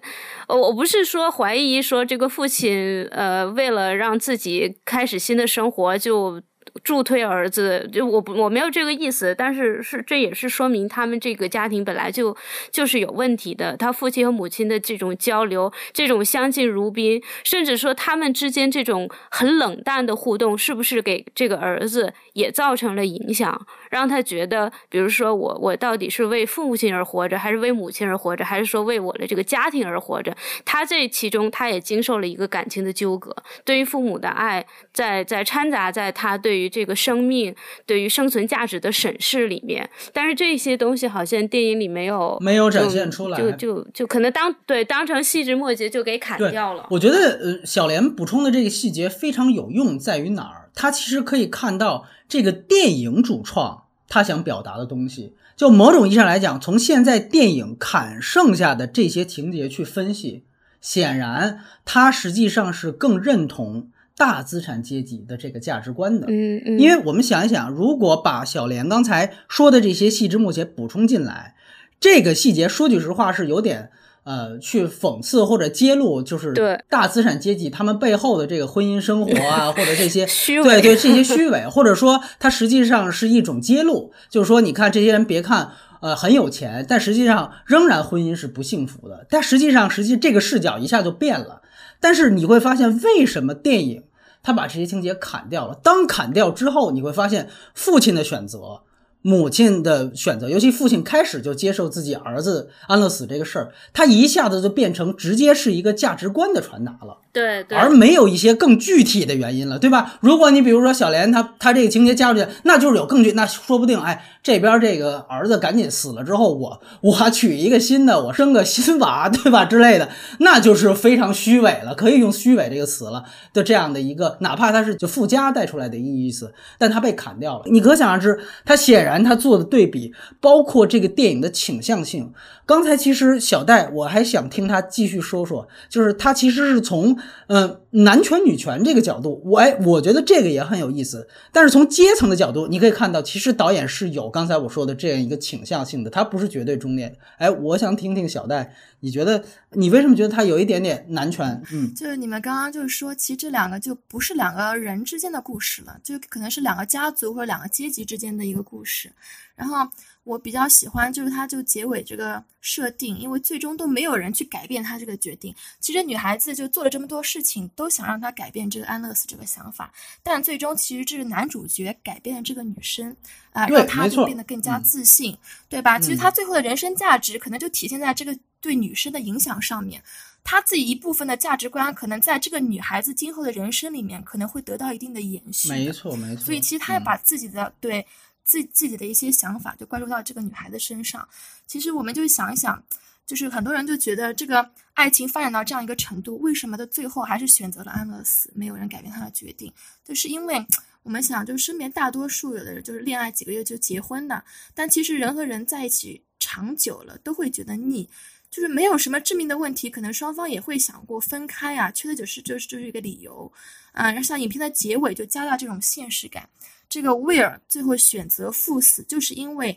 [0.48, 6.42] 我我不是说怀疑说这个父亲呃为了让自己开始新的生活就。
[6.82, 12.36] 助推儿子，就我不我没有这个意思，但是是这也是说明他们这个家庭本来就
[12.70, 13.76] 就是有问题的。
[13.76, 30.36] 他父亲和母亲的这种交流，这种相敬如宾，甚至说他们之间这种很冷淡的互动，是不是给这个儿子也造成了影响，让他觉得，比如说我我到底是为父亲而活着，还是为母亲而活着，还是说为我的这个家庭而活着？
[30.66, 36.64] 他这其中他也经受了一个感情的纠葛，对于父母的爱，在在掺杂在他对于。
[36.74, 37.54] 这个生命
[37.86, 46.84] 对于生存价值的审视里面，但是这些东西好像电影里没有没有展现出来，就就就可能当对当成细枝末节就给砍掉了。
[46.90, 50.68] 我觉得呃，小莲补充的这个细节非常有用，在于哪儿？
[50.74, 55.34] 他其实可以看到这个电影主创他想表达的东西。
[55.56, 60.44] 就某种意义上来讲，从现在电影砍剩下的这些情节去分析，
[60.80, 63.88] 显然他实际上是更认同。
[64.16, 71.56] 大资产阶级的这个价值观的，嗯嗯，因为我们想一想，如果把小莲刚才说的这些细枝末节补充进来，
[71.98, 73.90] 这个细节说句实话是有点
[74.24, 91.62] 呃去讽刺或者揭露，就是对大资产阶级他们背后的这个婚姻生活啊，或者这些 虚伪，对对这些虚伪，或者说它实际上是一种揭露，就是说你看这些人别看呃很有钱，但实际上仍然婚姻是不幸福的，但实际上实际这个视角一下就变了。
[92.00, 94.02] 但是你会发现，为什么电影
[94.42, 95.78] 它把这些情节砍掉了？
[95.82, 98.82] 当砍掉之后，你会发现父亲的选择。
[99.26, 110.14] 母亲的选择，尤其父亲开始就接受自己儿子安乐死这个事儿，他一下子就变成直接是一个价值观的传达了，对，而没有一些更具体的原因了，对吧？
[110.20, 119.64] 如果你比如说小莲，她她这个情节加入去，那就是有更具，那说不定，哎，这边这个儿子赶紧死了之后，我 我娶一个新的，我生个新娃，对吧？
[119.64, 129.24] 之类的，那就是非常虚伪了，可以用虚伪这个词了的这样的一个，哪怕他是就附加带出来的一个意思，但他被砍掉了，你可想而知，他显然。
[129.24, 132.30] 他做的对比，包括这个电影的倾向性。
[132.66, 137.16] 刚才其实小戴，我还想听他继续说说，就是他其实是从
[137.48, 141.28] 嗯男权女权这个角度，我哎，我觉得这个也很有意思。
[141.52, 147.08] 但是从阶层的角度，你可以看到，其实导演是有刚才我说的这样一个倾向性的，他不是绝对中立。
[147.38, 151.62] 哎，我想听听小戴，你觉得你为什么觉得他有一点点男权？
[151.72, 159.12] 嗯，就是你们刚刚就是说，其实这两个就不是两个人之间的故事了，就可能是两个家族或者两个阶级之间的一个故事。
[159.54, 159.88] 然后。
[160.24, 165.54] 我比较喜欢就是它就结尾这个设定，因为最终都没有人去改变他这个决定。
[165.80, 173.14] 其实女孩子就做了这么多事情，都想让他改变这个安乐死这个想法，但最终其实这是男主角改变了这个女生，
[173.52, 175.36] 啊，让她就变得更加自信，
[175.68, 175.98] 对吧？
[175.98, 180.02] 其实他最后的人生价值可能就体现在这个对女生的影响上面，
[180.42, 185.68] 他自己一部分的价值观可能在这个女孩子今后的人生里面可能会得到一定的延续。
[185.68, 186.46] 没错，没错。
[186.46, 188.06] 所以其实他要把自己的对。
[188.44, 191.26] 自自己的一些想法就关注到这个女孩的身上，
[191.66, 192.82] 其实我们就想一想，
[193.26, 199.72] 就是很多人就觉得这个爱情发展到这样一个程度，为什么的最后还是选择了安乐死，没有人改变他的决定，
[200.04, 200.64] 就是因为
[201.02, 208.08] 我们想，就是身边大多数有的人就是恋爱几个月就结婚的，但其实人和人在一起长久了都会觉得腻，
[208.50, 213.50] 就是没有什么致命的问题，可能双方也会想过分开啊，缺的就是就是就是一个理由，
[213.92, 216.48] 啊，然后像影片的结尾就加大这种现实感。
[216.94, 219.76] 这个威尔最后选择赴死，就是因为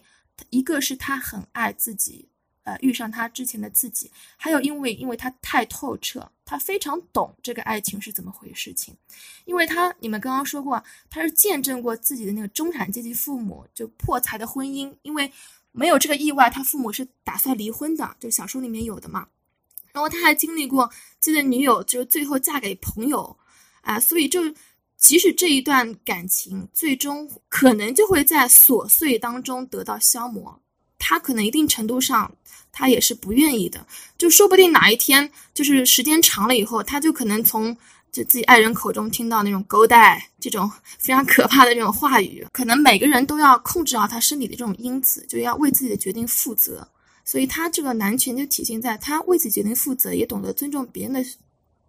[0.51, 2.29] 一个是他很爱自己，
[2.61, 8.95] 呃，遇上他之前的自己，还有因为因为他太透彻，他非常懂这个爱情是怎么回事情，
[9.45, 15.33] 因为他你们刚刚说过，他是见证过自己的那个中产阶级父母就破财的婚姻，因为
[15.71, 19.27] 没有这个意外，他父母是打算离婚的，就小说里面有的嘛，
[19.91, 20.87] 然后他还经历过
[21.19, 23.35] 自己的女友就是最后嫁给朋友，
[23.81, 24.53] 啊，所以就。
[24.97, 30.59] 即使这一段感情最终可能就会在琐碎当中得到消磨，
[30.97, 32.29] 他可能一定程度上
[32.71, 33.85] 他也是不愿意的，
[34.17, 37.75] 就说不定哪一天就是时间长了以后，他就可能从
[38.11, 46.87] 就自己爱人口中听到那种勾带这种非常可怕的这种话语，可能每个人都要控制好他身体的这种因子，就要为自己的决定负责，
[47.23, 51.23] 所以他这个男权就体现在他为自己决定负责，也懂得尊重别人的。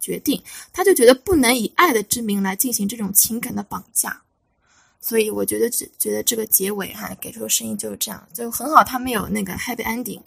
[0.01, 0.42] 决定，
[0.72, 4.22] 他就觉得不能以爱的之名来进行这种情感的绑架，
[5.01, 10.20] 所以我觉得只觉得这个结尾哈给出的声音就是这样，就很好，他没有那个 happy ending，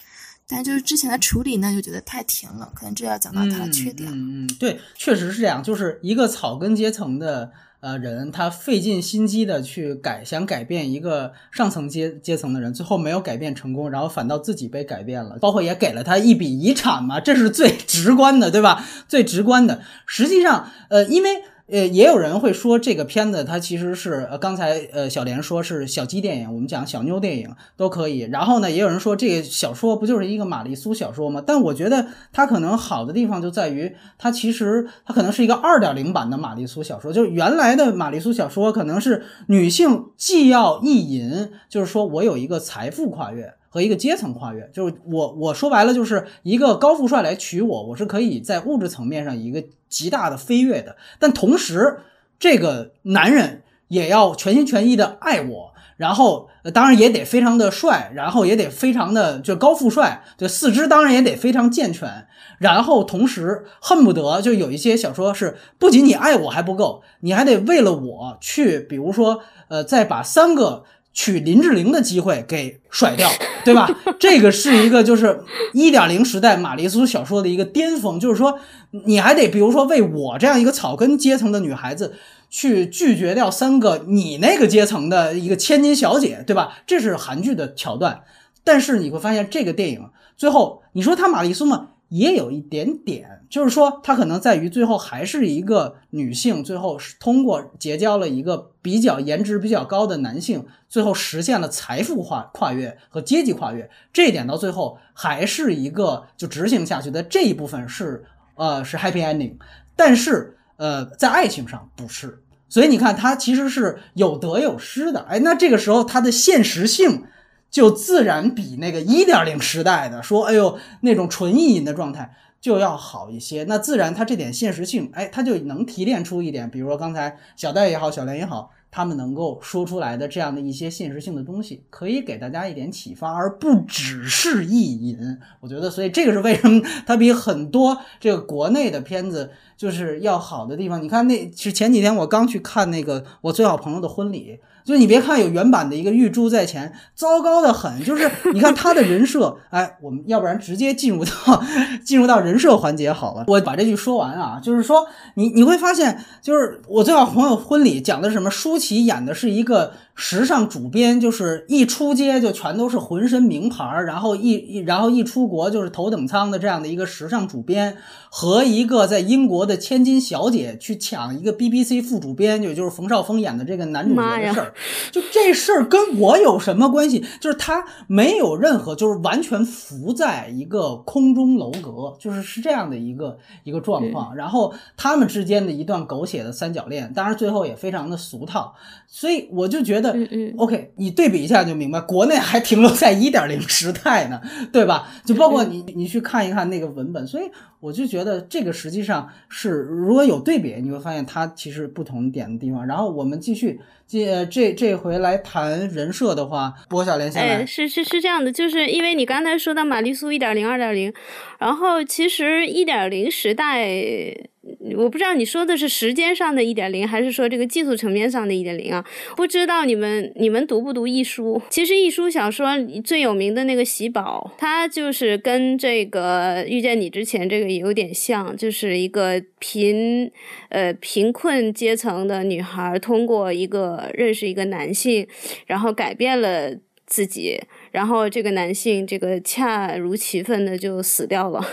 [0.46, 4.10] 但就是之前的处理呢，又觉得太甜了，可能这要讲到他的缺点。
[4.10, 7.52] 嗯嗯，对，确实是这样，就是一个草根阶层的。
[7.82, 18.86] 呃，人他费尽心机的去改，想改变一个上层阶阶层的人，最后没有改变成功，然后反倒自己被改变了，包括也给了他一笔遗产嘛，这是最 直观的，对吧？
[19.08, 21.42] 最直观的，实际上，呃，因为。
[21.68, 28.20] 呃，也有人会说这个片子它其实是呃，刚才呃小莲说是小鸡电影，我们讲小妞电影都可以。
[28.20, 31.42] 然后呢，也有人说这个小说不就是一个玛丽苏小说吗？
[31.46, 43.54] 但我觉得它可能好的地方就在于它其实它可能是一个二点零版的玛丽苏小说，就是原来的玛丽苏小说可能是女性既要意淫，就是说我有一个财富跨越。
[43.72, 50.94] 和一个阶层跨越，就是我我说白了就是一个高富帅来娶我，我是可以在物质层面上一个极大的飞跃的。
[51.18, 52.00] 但同时，
[52.38, 62.26] 这个男人也要全心全意的爱我，然后当然也得非常的帅，然后也得非常的就高富帅，就四肢当然也得非常健全，
[62.58, 70.84] 然后同时恨不得就有一些小说是不仅你爱我还不够，你还得为了我去，比如说呃再把三个。
[71.12, 73.30] 娶林志玲的机会给甩掉，
[73.64, 73.88] 对吧？
[74.18, 78.58] 这个是一个就是一点零时代玛丽苏小说的一个巅峰，就是说
[79.06, 82.14] 你还得比如说为我这样一个草根阶层的女孩子
[82.48, 86.78] 去拒绝掉三个你那个阶层的一个千金小姐，对吧？
[86.86, 88.22] 这是韩剧的桥段，
[88.64, 91.88] 但是你会发现这个电影最后你说它玛丽苏吗？
[92.08, 103.90] 也有一点点，就是说，她可能在于最后还是一个女性，最后是通过结交了一个比较颜值比较高的男性，最后实现了财富化跨越和阶级跨越。
[104.10, 108.24] 这一点到最后还是一个就执行下去的这一部分是
[108.54, 109.56] 呃是 happy ending，
[109.94, 115.26] 但是呃在爱情上不是，所以你看它其实是有得有失的。
[115.28, 117.24] 哎，那这个时候它的现实性。
[117.70, 123.64] 就自然比那个一点零时代的说，哎呦，那种纯意淫的状态就要好一些。
[123.64, 135.38] 那自然，它这点现实性，哎，它就能提炼出一点，比如说刚才小戴也好，小莲也好，他们能够说出来的这样的一些现实性的东西，可以给大家一点启发，而不只是意淫。
[135.60, 141.02] 我觉得，所以这个是为什么它比很多这个国内的片子就是要好的地方。
[141.02, 144.60] 你看，那是前几天我刚去看那个我最好朋友的婚礼。
[144.84, 148.02] 就你别看有原版的一个玉珠在前，糟糕的很。
[148.04, 151.62] 就是你看他的人设，哎，我们要不然直接进入到
[152.04, 153.44] 进入到人设环节好了。
[153.46, 158.50] 我把这句说完啊，就是说你你会发现，就是我最好朋友婚礼讲的是什么？
[158.50, 159.92] 舒淇演的是一个。
[160.14, 167.96] 时尚主编就是一出街就全都是浑身名牌儿，然后一一然后一出国就是头等舱的这样的一个时尚主编，
[168.30, 174.74] 和一个在英国的千金小姐去抢一个 BBC 副主编，就就是冯绍峰演的这个男主角的事儿，
[175.10, 177.24] 就这事儿跟我有什么关系？
[177.40, 184.36] 就是他没有任何，就是完全浮在一个空中楼阁，就是是这样的一个一个状况。
[184.36, 188.74] 然后他们之间的一段狗血的三角恋，当然最后也非常的俗套，
[189.08, 190.01] 所以我就觉得。
[190.10, 194.40] 嗯嗯，OK，你对比一下就明白，国内还停留在一点零时代呢，
[194.72, 195.08] 对吧？
[195.24, 197.44] 就包括你，你去看一看那个文本，所以
[197.80, 202.86] 我就觉得这个实际上是如果有对比，你会发现它其实不同点的地方。
[202.86, 207.54] 然后我们继续，这这这回来谈人设的话，波小莲先来。
[207.56, 211.12] 哎，是是是这样的，就是因为你刚才说到玛丽苏一点零、二点零，
[211.58, 214.51] 然后其实一点零时代。
[214.96, 219.04] 我不知道你说的是时间上的一点零，还是说这个技术层面上的一点零啊？
[219.36, 221.60] 不知道你们你们读不读易书？
[221.68, 222.68] 其实易书小说
[223.02, 230.30] 最有名的那个喜宝，它就是跟这个遇见你之前这个有点像，就是一个贫
[230.68, 235.26] 呃贫困阶层的女孩，通过一个认识一个男性，
[235.66, 236.70] 然后改变了
[237.04, 237.60] 自己。
[237.92, 241.64] 然后这个男性，这个恰如其分的就死掉了，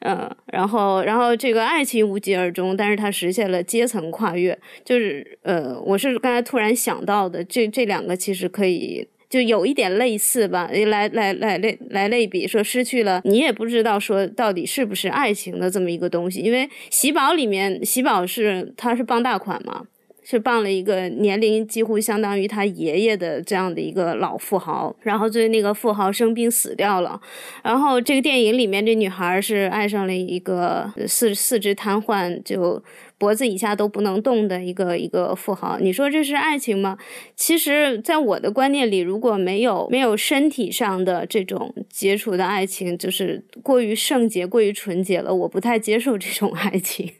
[0.00, 19.86] 嗯，然后，然后这个爱情无疾而终，但是他实现了阶层跨越，就是呃，我是刚才突然想到的，这这两个其实可以就有一点类似吧，来来来类来类比，说失去了你也不知道说到底是不是爱情的这么一个东西，因为喜宝里面喜宝是他是傍大款嘛。
[20.24, 27.20] 是傍了一个年龄几乎相当于他爷爷的这样的一个老富豪，然后最后那个富豪生病死掉了，
[27.62, 32.82] 然后这个电影里面这女孩是爱上了一个四四肢瘫痪就。
[33.16, 36.98] 脖子以下都不能动的一个一个富豪，你说这是爱情吗？
[37.36, 47.10] 其实，在我的观念里，如果没有没有身体上的这种接触的爱情，就是过于圣洁、过于纯洁了，我不太接受这种爱情。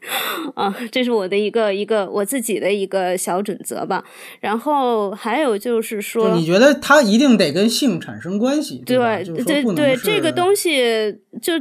[0.53, 4.03] 啊，这是我的一个一个我自己的一个小准则吧。
[4.39, 8.83] 然后还有就是说，你觉得他一定得跟性产生关系？
[8.85, 11.53] 对对对，这个东西就。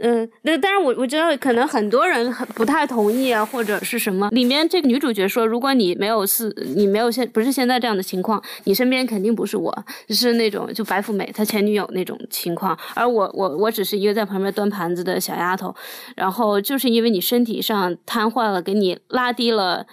[0.00, 4.28] 嗯，那当然，我我知道可能很多人很不太同意啊，或者是什么。
[4.30, 12.78] 里面这个女主角说，如果你没有是，你没有现不是现在这样的情况，你身边肯定不是我，是那种就白富美她前女友那种情况。
[12.94, 15.74] 而我我我只是一个在旁边端盘子的小丫头，
[16.14, 19.84] 然后就是因为你身体上瘫痪了，给你拉低了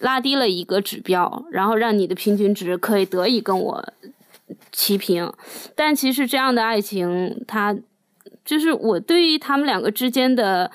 [0.00, 3.92] 拉低了一个指标，然后让你的平均值可以得以跟我
[4.72, 5.32] 齐平。
[5.76, 7.76] 但其实这样的爱情，它。
[8.44, 10.70] 就是我对于他们两个之间的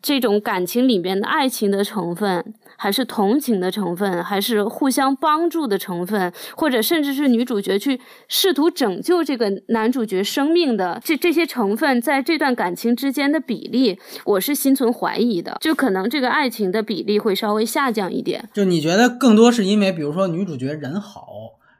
[0.00, 15.56] 这种感情里面的爱情的成分，还是同情的成分，还是互相帮助的成分，或者甚至是女主角去试图拯救这个男主角生命的这这些成分，在这段感情之间的比例，我是心存怀疑的。
[15.60, 18.48] 就可能这个爱情的比例会稍微下降一点。
[18.52, 21.26] 就你觉得更多是因为，比如说女主角人好。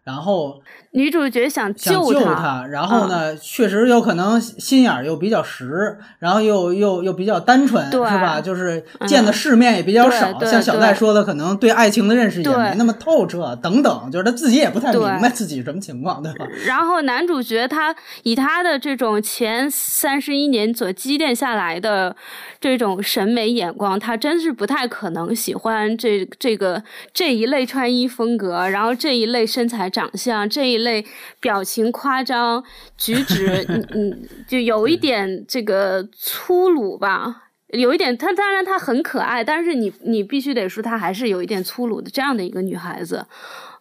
[0.04, 0.60] 然后
[0.92, 8.40] 女主角想救他，然后呢，确实有可能心眼儿又比较实，然后又又又比较单纯，是吧？
[8.40, 16.46] 就是见的世面也比较少，像小戴说的，可能对爱情的认识也没那么透彻，等等，就是他自己也不太明白自己什么情况，对吧？
[16.66, 22.16] 然后男主角他以他的这种前三十一年所积淀下来的
[22.60, 26.82] 这种审美眼光，他真是不太可能喜欢这这个
[27.14, 29.82] 这一类穿衣风格，然后这一类身材。
[29.92, 31.04] 长相这一类
[31.40, 32.62] 表情夸张
[32.96, 38.16] 举止， 嗯嗯，就有一点这个粗鲁吧，有一点。
[38.16, 43.26] 她当然她很可爱，但是你你必须得说她还是有一点粗鲁的这样的一个女孩子。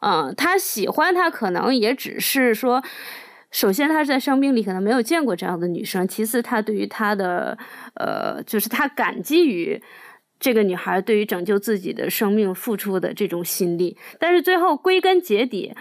[0.02, 2.82] 嗯，她喜欢她可能也只是说，
[3.52, 7.58] 首先她在生命里可能没有见过这样的女生，其次她对于她的
[7.96, 9.82] 呃，就是她感激于。
[10.44, 15.72] 这个女孩对于拯救自己的生命付出的这种心力，但是最后归根结底，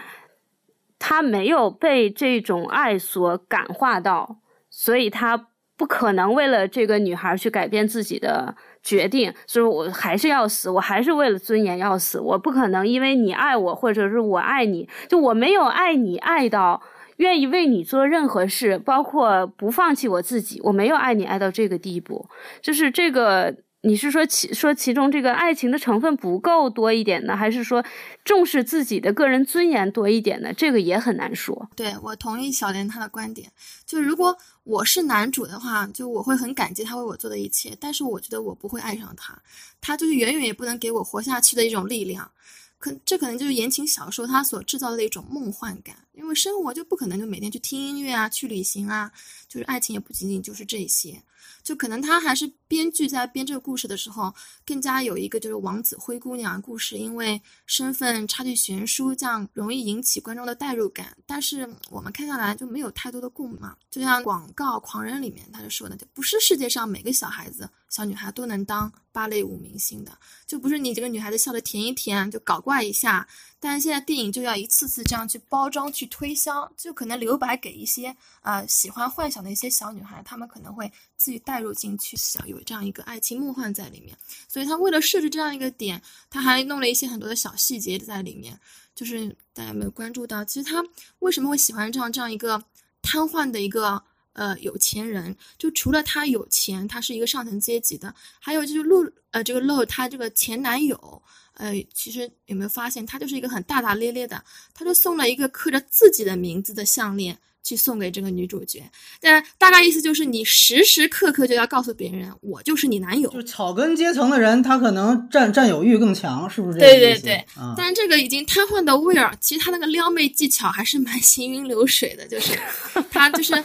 [1.03, 4.37] 他没有被这种爱所感化到，
[4.69, 9.33] 所以他不可能为了这个女孩去改变自己的决定。
[9.47, 12.19] 所以我还是要死，我还是为了尊严要死。
[12.19, 16.83] 我不可能因为你爱我，或者是我爱你，就我没有爱你爱到
[17.17, 20.61] 愿意为你做任何事，包括不放弃我自己。
[20.65, 22.29] 我没有爱你爱到这个地步，
[22.61, 23.55] 就是这个。
[23.83, 27.83] 你是说其说其中这个爱情的成分不够多一点呢，还是说
[28.23, 30.53] 重视自己的个人尊严多一点呢？
[30.53, 31.69] 这个也很难说。
[31.75, 33.51] 对我同意小莲她的观点，
[33.85, 39.41] 就如果我是男主的话，就我会很感激他为我做的一切，但是我觉得我不会爱上他，
[39.81, 42.31] 他就是远远也不能给我活下去的一种力量。
[42.77, 49.11] 可这可能就是言情小说它所制造的一种梦幻感，因为生活就不可能就每天去听音乐啊，去旅行啊，
[49.47, 51.21] 就是爱情也不仅仅就是这些。
[51.63, 54.33] 就可能他还是编剧在编这个故事的时候，
[54.65, 61.17] 更加有一个就是王子灰姑娘故事，因为身份差距悬殊，这样容易引起观众的代入感。
[61.25, 63.59] 但是我们看下来就没有太多的共鸣，
[63.89, 70.17] 就像广告狂人里面他就说的，就不是世界上每个小孩子、小女孩都能当芭蕾舞明星的，
[70.47, 73.27] 就不是你这个女孩子笑得甜一甜就搞怪一下。
[73.59, 84.17] 但是现在电影就要一次次这样去包装、去推销，就可能留白给一些啊喜欢幻想的一些小女孩，她们可能会自己带入进去，想有这样一个爱情梦幻在里面。
[84.47, 88.59] 所以他为了设置这样一个点，他还弄了一些很多的小细节在里面。
[88.93, 90.83] 就是大家有没有关注到，其实他
[91.19, 92.61] 为什么会喜欢这样这样一个
[93.01, 94.03] 瘫痪的一个
[94.33, 95.35] 呃有钱人？
[95.57, 101.21] 就除了他有钱，他是一个上层阶级的，还有就是露呃这个露他这个前男友。
[101.53, 104.43] 呃，其实有没有发现，他就是一个很大大咧咧的，
[104.73, 108.83] 他就送了一个刻着自己的名字的项链去送给这个女主角。
[109.19, 113.29] 但大概意思就是，你时时刻刻就要告诉别人，我就是你男友。
[113.29, 116.99] 就草根阶层的人，他可能占占有欲更强，是不是这个意思？
[116.99, 117.35] 对对对。
[117.55, 122.57] 啊，但这个已经瘫痪的威尔，其实他那个撩妹技巧还是蛮 行云流水的，就是
[123.11, 123.63] 他就是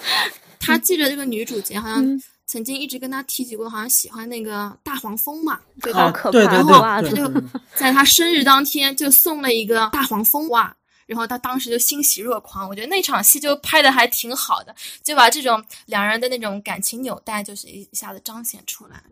[0.59, 2.23] 他记着这个女主角好像。
[2.49, 6.13] 曾经一直跟他提起过，好像喜欢那个大黄蜂嘛，对吧？
[6.33, 7.29] 然后他就
[7.75, 10.73] 在他生日当天就送了一个大黄蜂袜，
[11.07, 12.69] 然后他当时就欣喜若狂。
[12.69, 19.03] 我觉得那场戏就拍的还挺好的，就把这种两人的那种感情纽带就是一下子彰显出来。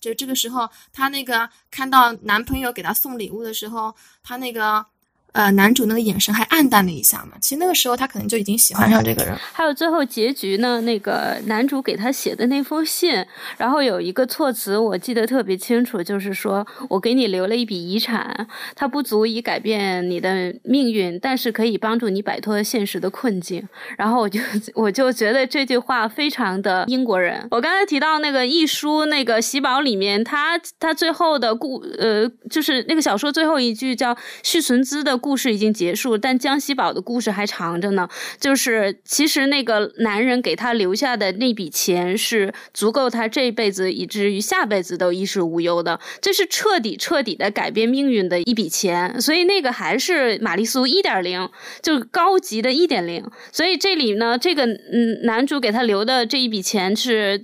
[0.00, 4.86] 就这个时候，他那个看到男朋友给他送礼物的时候，他那个。
[5.32, 7.36] 呃，男主那个眼神还暗淡了一下嘛？
[7.40, 9.36] 其实那个时候他可能就已经喜欢上这个人。
[9.52, 13.24] 还有最后结局呢，那个男主给他写的那封信，
[13.56, 23.68] 然后有一个措辞我记得特别清楚，就是说我给你留了一笔遗产，它不足以改变你的命运，但是可以帮助你摆脱现实的困境。
[23.96, 24.40] 然后我就
[24.74, 27.46] 我就觉得这句话非常的英国人。
[27.52, 35.19] 我刚才提到那个一书那个喜宝里面，他他最后的故呃，就是那个小说最后一句叫续存资的。
[35.20, 38.08] 故事已经结束，但江西宝的故事还长着呢。
[38.40, 49.20] 就是其实那个男人给他留下的那笔钱是足够他这辈子以至于下辈子都衣食无忧的，这是彻底彻底的改变命运的一笔钱。
[49.20, 51.48] 所以那个还是玛丽苏一点零，
[51.80, 53.24] 就高级的一点零。
[53.52, 57.40] 所以这里呢，这个嗯男主给他留的这一笔钱是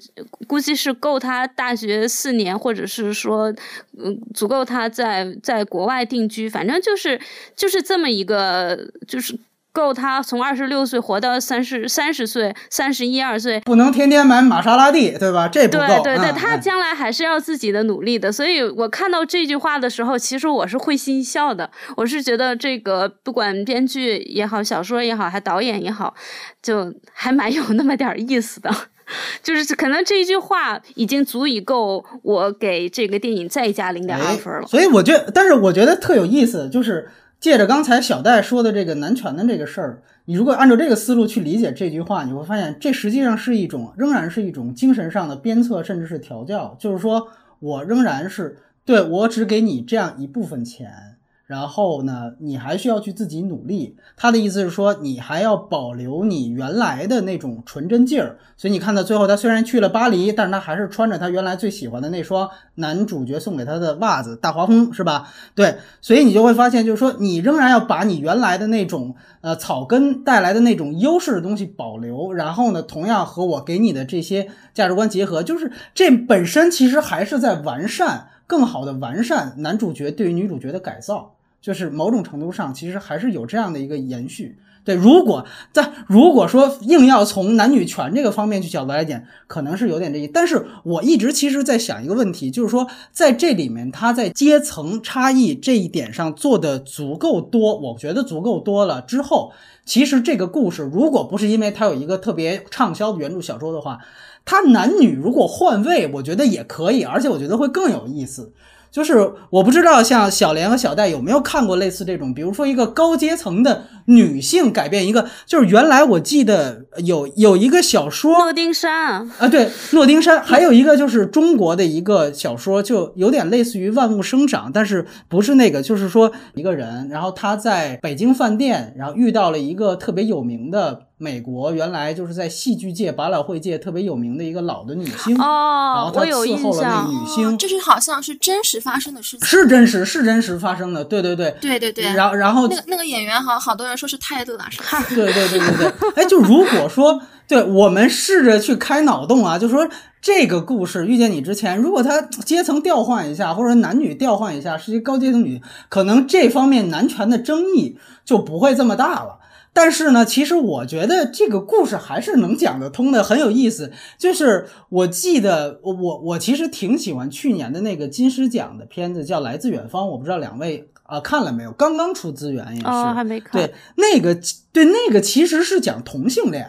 [0.49, 3.55] 估计是够他大学四年，或者是说
[3.97, 7.21] 嗯足够他在在国外定居，反正就是
[7.55, 7.66] 就。
[7.67, 9.37] 就是这么一个，就是
[9.73, 15.49] 够他从二十六岁活到三十三十岁，三十一二岁，不能天天买玛莎拉蒂，对吧？
[15.49, 15.85] 这不够。
[16.05, 18.31] 对对对，他将来还是要自己的努力的。
[18.31, 21.69] 所以我看到这句话的时候，其实我是会心笑的。
[21.97, 26.15] 我是觉得这个不管编剧也好，小说也好，还导演也好，
[26.63, 28.71] 就还蛮有那么点意思的。
[29.43, 34.69] 就是可能这一句话已经足以够我给这个电影再加零点二分了。
[34.69, 37.11] 所以我觉得，但是我觉得特有意思，就是。
[37.39, 46.77] 借着刚才小戴说的这个男权的这个事儿，你如果按照这个思路去理解这句话，你会发现这实际上是一种，仍然是一种精神上的鞭策，甚至是调教。
[46.79, 47.29] 就是说
[47.61, 51.16] 我仍然是对我只给你这样一部分钱。
[51.47, 53.97] 然后呢，你还需要去自己努力。
[54.17, 58.39] 他的意思是说，你还要保留你原来的那种纯真劲儿。
[58.57, 65.29] 所以你看到最后，他虽然去了巴黎，但是他还是穿着他原来最喜欢的那双男主角送给他的袜子，大华蜂，是吧？
[65.55, 72.33] 对，所以你就会发现，就是说，你仍然要把你原来的那种呃草根带来的那种优势的东西保留。
[72.33, 81.36] 然后呢，同样和我给你的这些价值观结合，就是这本身其实还是在完善，更好的完善男主角对于女主角的改造。
[81.67, 84.57] 就是某种程度上，其实还是有这样的一个延续。
[84.85, 90.29] 对，如果在如果说硬要从男女权这个方面去角度来讲，可能是有点这意。
[90.29, 99.51] 但是我一直其实在想一个问题，就是说在这里面，他在阶层差异这一点上做的足够多，我觉得足够多了之后，
[99.85, 103.99] 其实这个故事如果不是因为它有一个特别畅销的原著小说的话，
[104.45, 108.53] 它男女如果换位，我觉得也可以，而且我觉得会更有意思。
[108.97, 131.03] 就是我不知道像小莲和小戴有没有看过类似这种，比如说一个高阶层的女性改变一个，就是原来我记得有有一个小说诺丁山啊，对，诺丁山，还有一个就是中国的一个小说，就有点类似于万物生长，但是不是那个，就是说一个人，然后他在北京饭店，然后遇到了一个特别有名的。
[131.19, 142.05] 美国原来就是在戏剧界、百老汇界特别有名的一个老的女星哦，然后她伺候了那女星，这是好像是真实发生的事情，是真实，是真实发生的，对对对，对对对。
[142.05, 145.03] 然后然后那个那个演员好好多人说是泰勒，是吧？
[145.15, 146.11] 对对对对对。
[146.17, 149.89] 哎，就如果说，对我们试着去开脑洞啊，就说
[150.21, 159.39] 这个故事遇见你之前，如果他阶层调换一下，或者男女调换一下，是一个高阶层女，可能这方面男权的争议就不会这么大了。
[159.77, 163.93] 但是呢，其实我觉得这个故事还是能讲得通的，很有意思。
[164.17, 170.05] 就是我记得，我我我其实挺喜欢去年的那个金狮奖的片子，叫《来自远方》。
[170.07, 171.71] 我不知道两位啊看了没有？
[171.73, 173.53] 刚刚出资源也是，还没看。
[173.53, 174.35] 对，那个
[174.73, 176.67] 对那个其实是讲同性恋，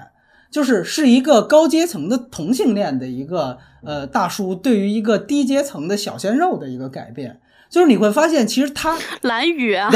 [0.51, 7.39] 就是是一个高阶层的同性恋的一个呃大叔对于一个低阶层的小鲜肉的一个改变。
[7.69, 9.89] 就是你会发现，其实他 蓝雨啊，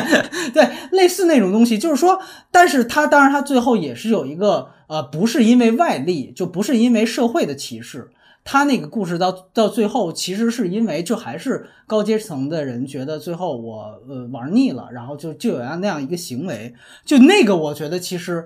[0.52, 8.10] 对，类似那种东西，就是说，但是他当然他最后也是有一个呃，不是因为外力，就不是因为社会的歧视，
[8.44, 18.44] 他那个故事到到最后，其实是因为就还是高阶层的人觉得最后我呃玩腻了，然后就就有样那样一个行为，就那个我觉得其实，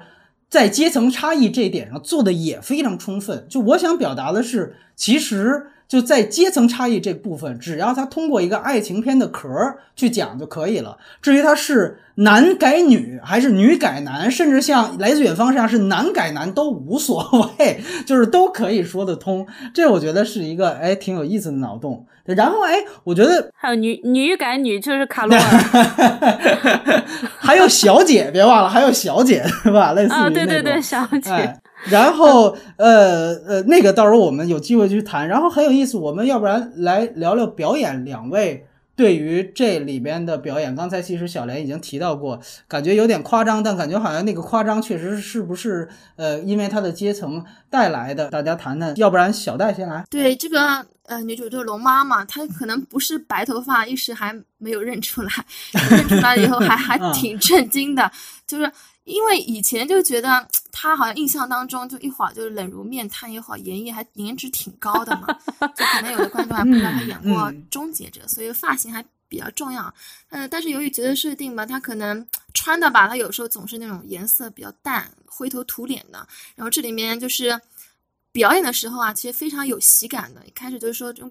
[0.49, 3.47] 在阶层差异这一点上做的也非常充分。
[3.49, 5.67] 就我想表达的是，其实。
[5.91, 9.51] 就在阶层差异这部分，只要他通过一个爱情片的壳
[9.97, 10.97] 去讲就可以了。
[11.21, 17.29] 至于他是男改女还是女改男，甚至像《来自远方》这样是男改男都无所
[17.59, 19.45] 谓， 就是都可以说得通。
[19.75, 22.07] 这我觉得是一个哎挺有意思的脑洞。
[22.25, 25.43] 然后哎，我觉得还有女女改女就是卡罗尔，
[27.37, 29.93] 还有小姐，别忘了还有小姐是吧？
[29.95, 31.53] 类似于啊，对对对，小姐。
[31.89, 35.27] 然后，呃呃，那个到时候我们有机会去谈。
[35.27, 38.05] 然后很有意思，我们要不然来聊聊表演。
[38.05, 48.29] 两位对于这里边的表演，刚才其实小莲已经提到过，感觉有点夸张，但感觉好像那个夸张确实是不是呃，因为他的阶层带来的。
[48.29, 50.05] 大家谈谈，要不然小戴先来。
[50.11, 55.31] 对这个呃女主就是龙妈嘛，她可能不是白头发，一时还没有认出来，
[55.91, 58.11] 认出来以后还还挺震惊的，
[58.47, 58.71] 就是。
[59.11, 65.27] 因为以前就觉得他好像印象当中就一会儿就是冷如面瘫，一会儿颜艺还颜值挺高的嘛，
[65.75, 69.93] 就可能有的观众还不知道他演过《终结者》，所以发型还比较重要。
[70.31, 76.27] 嗯，但是由于角色设定吧，他可能穿的吧，他有时候总是那种颜色比较淡、灰头土脸的。
[76.55, 77.61] 然后这里面就是
[78.33, 80.41] 表演的时候啊，其实非常有喜感的。
[80.47, 81.31] 一开始就是说这种。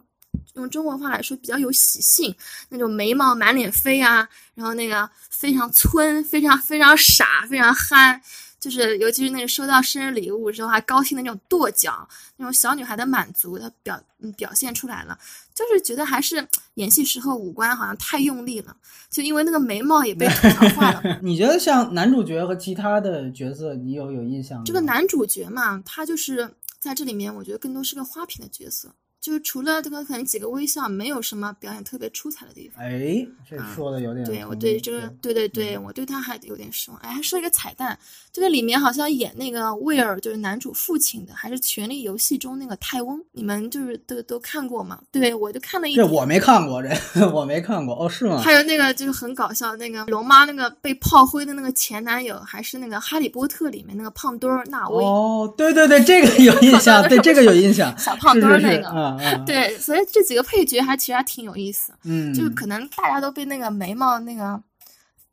[0.55, 2.35] 用中国话来说，比较有喜性，
[2.69, 8.21] 那种眉毛满脸飞啊，然后那个非常村，非常非常傻，非常憨，
[8.59, 14.01] 就是尤其是那个收到生日礼物之后还高兴的那种跺脚，那种小女孩的满足，她表
[14.35, 15.17] 表现出来了，
[15.53, 18.75] 就是觉得还是演戏时候五官好像太用力了，
[19.09, 21.19] 就因为那个眉毛也被吐槽坏了。
[21.23, 24.63] 你觉得像男主角和其他的角色，你有有印象吗？
[24.65, 28.93] 这个男主角嘛，他就是在这里面，我觉得更多是个花瓶的角色。
[29.21, 32.83] 就是除了这个可能几个微笑，没有什么表演特别出彩的地方。
[32.83, 34.25] 哎，这说的有点……
[34.25, 36.99] 对我对这个，对对对，我对他还有点失望。
[37.01, 37.99] 哎，还说一个彩蛋，
[38.31, 44.99] 这个里面好像演那个威尔，就是男主父亲的，还是《权力游戏》中那个泰翁，你们就是都都看过吗？
[45.11, 45.95] 对，我就看了一。
[45.95, 46.89] 这我没看过，这
[47.29, 47.93] 我没看过。
[48.01, 48.39] 哦，是吗？
[48.39, 55.03] 还有那个就是很搞笑，那个龙妈那个被炮灰的那个前男友，还是那个《哈利波特》里面那个胖墩儿纳威。
[55.03, 59.09] 哦，对对对，这个有 印象，对这个有印象，小胖墩儿那个。
[59.45, 64.61] 对，所以这几个配角还其实还挺有意思，嗯，就是可能大家都被那个眉毛那个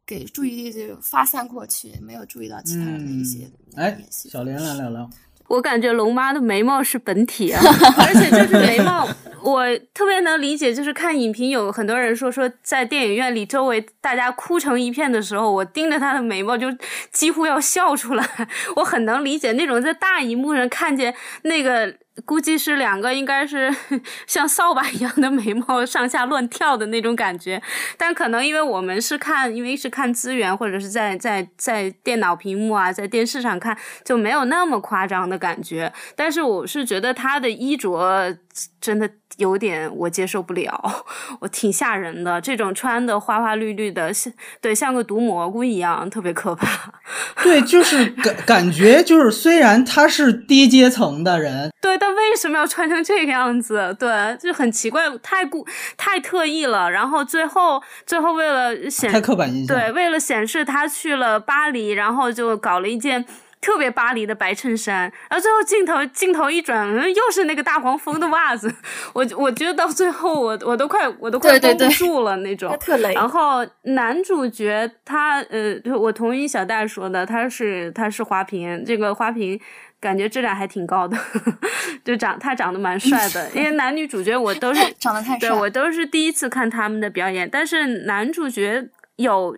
[0.06, 5.08] 给注意力就发散过去，没有注意到其他的一些哎，小莲来聊聊。
[5.48, 7.62] 我感觉龙妈的眉毛是本体啊，
[7.98, 9.06] 而且就是眉毛，
[9.44, 9.64] 我
[9.94, 10.74] 特别能理解。
[10.74, 16.66] 就是看影评，有很多人说说在电影院里周围大家哭成一片的时候，我盯着她的眉毛就
[17.12, 18.28] 几乎要笑出来。
[18.74, 21.96] 我很能理解那种在大荧幕上看见那个。
[22.24, 23.74] 估计是两个，应该是
[24.26, 27.62] 像扫把一样的眉毛上下乱跳的那种感觉，
[27.96, 35.92] 但可能因为我们是看，因为是看资源或者是在在在电脑屏幕啊，在电视上看，就没有那么夸张的感觉。
[36.14, 38.36] 但是我是觉得他的衣着
[38.80, 39.10] 真的。
[39.36, 41.04] 有点我接受不了，
[41.40, 42.40] 我挺吓人的。
[42.40, 46.92] 这种穿的花花绿绿的，像对像个毒蘑菇一样，特别可怕。
[47.42, 53.94] 对，就是感感觉就是，虽然他是低阶层的人，对，但为什么要穿成这个样子？
[53.98, 55.66] 对，就很奇怪，太故
[55.96, 56.90] 太特意了。
[56.90, 63.24] 然后最后最后为了显太刻板印象，对，为了显示他去了巴黎，然后就搞了一件。
[63.66, 68.72] 特别巴黎的白衬衫，然后最后镜头镜头一转，嗯又是那个大黄蜂的袜子。
[69.12, 72.78] 我我觉得到最后，我我都快我都快绷不住了那种。
[73.12, 79.60] 然后男主角他呃，我同意小戴说的，他是他是花瓶，这个花瓶
[79.98, 81.18] 感觉质量还挺高的，
[82.04, 83.50] 就长他长得蛮帅的。
[83.50, 89.56] 因为男女主角我都是 长得太帅，对我都是第一次看他们的表演，但是男主角有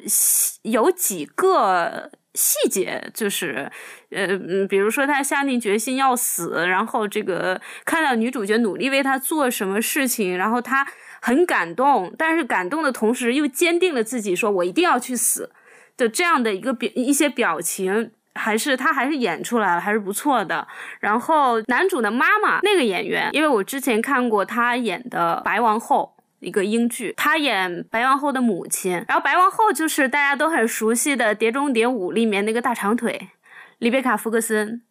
[0.62, 2.10] 有几个。
[2.34, 3.70] 细节就是，
[4.10, 4.28] 呃，
[4.68, 10.86] 比如说他下定决心要死，然后这个看到女主角努力为他做什么事情，然后他
[11.20, 15.50] 很感动，但是感动的同时又坚定了自己，说我一定要去死
[15.96, 20.68] 的这样的一个表一些表情，还是他还是演出来了，还是不错的。
[21.00, 26.12] 然后男主的妈妈那个演员，因为我之前看过他演的《白王后》。
[26.40, 33.30] 一个英剧，她演白王后的母亲，然后白王后就是大家都很熟悉的《碟中谍五》里面那个大长腿，
[33.78, 34.82] 里贝卡·福克森，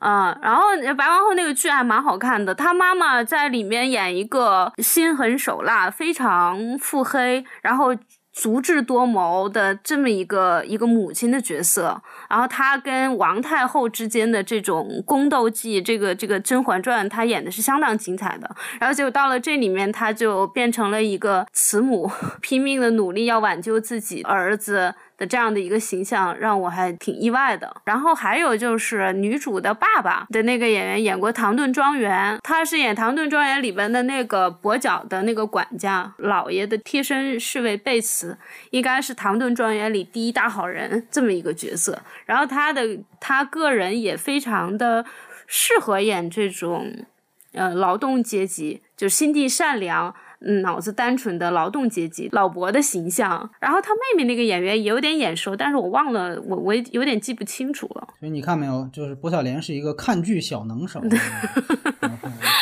[0.00, 0.64] 嗯，然后
[0.96, 7.96] 白王后那个剧还蛮好看的，她妈妈在里面演一个心狠手辣、非常腹黑，然后。
[8.40, 18.50] 足智多谋的这么一个一个母亲的角色，然后她跟王太后之间的这种宫斗剧，这个这个《甄嬛传》，她演的是相当精彩的。
[18.80, 22.10] 然后结果到了这里面，她就变成了一个慈母，
[22.40, 24.94] 拼命的努力要挽救自己儿子。
[25.20, 27.76] 的这样的一个形象让我还挺意外的。
[27.84, 38.38] 然后还有就是女主的爸爸的那个演员演过《唐顿庄园》，他是演《唐顿庄园》里边的那个跛脚的那个管家老爷的贴身侍卫贝茨，
[38.70, 42.00] 应该是《唐顿庄园》里第一大好人这么一个角色。
[42.24, 42.82] 然后他的
[43.20, 45.04] 他个人也非常的
[45.46, 47.04] 适合演这种
[47.52, 50.14] 呃劳动阶级，就心地善良。
[50.44, 58.08] 嗯，脑子单纯的劳动阶级老伯的形象，然后他妹妹那个演员也有点眼熟，但是我忘了，我我有点记不清楚了。
[58.18, 61.00] 所以你看没有，就是薄晓莲是一个看剧小能手，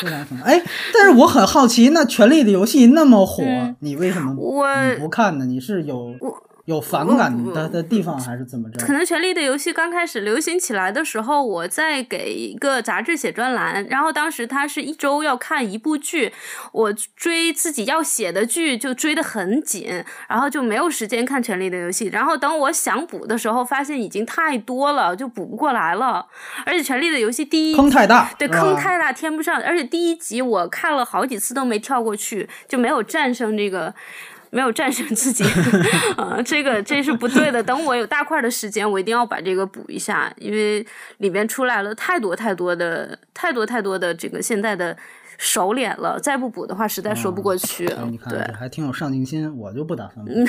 [0.03, 0.43] 非常什么？
[0.45, 0.61] 哎，
[0.93, 3.45] 但是我很好奇，那《权力的游戏》那么火，
[3.81, 5.47] 你为什么你不看呢？
[5.47, 6.15] 你是有？
[6.69, 8.85] 有反感的的地方还是怎么着？
[8.85, 16.31] 可能《权力的游戏》刚开始流行起来的时候，我在给一个杂志写专栏，然后当时他是一周要看一部剧，
[16.73, 22.11] 我追自己要写的剧就追得很紧，然后就没有时间看《权力的游戏》。
[22.13, 26.27] 然后等我想补的时候，发现已经太多了，就补不过来了。
[26.67, 29.59] 而且《权力的游戏》第一坑太大，对坑太大，填不上。
[29.63, 33.95] 而且第一集我看了好几次都没跳过去，就没有战胜这个。
[34.51, 35.45] 没有战胜自己，
[36.17, 37.63] 啊，这个这是不对的。
[37.63, 40.85] 等我有大块的时间，我一定要把这个补一下，因为
[41.19, 44.97] 里面出来了太多太多的、太多太多的这个现在的
[45.37, 47.85] 熟脸了，再不补的话，实在说不过去。
[48.11, 50.33] 你看，这还挺有上进心，我就不打算补。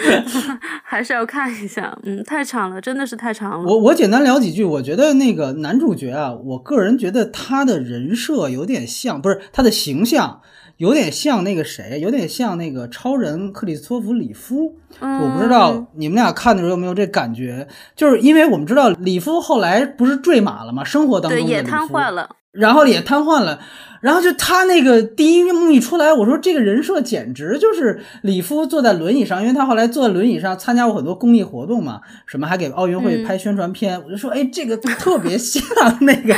[0.82, 3.68] 还是要看一下，嗯，太长了，真的是太长了。
[3.68, 10.40] 我我简单聊几句，我觉得那个男主角啊，我个人觉得他的人设有点像，不是他的形象。
[10.80, 14.74] 有点像那个谁，有点像那个超人克里斯托弗里夫。
[14.98, 20.82] 我不知道你们俩看的时候有没有这感觉，就是因为我们知道里夫后来不是坠马了吗？
[20.82, 23.60] 生活当中也瘫痪了，然后也瘫痪了。
[24.00, 35.62] 然后就他那个第一幕一出来，我说这个人设简直就是李夫坐在轮椅上，因为他后来坐在轮椅上参加过很多公益活动嘛，什么还给奥运会拍宣传片，我就说哎，这个特别像
[36.00, 36.34] 那个。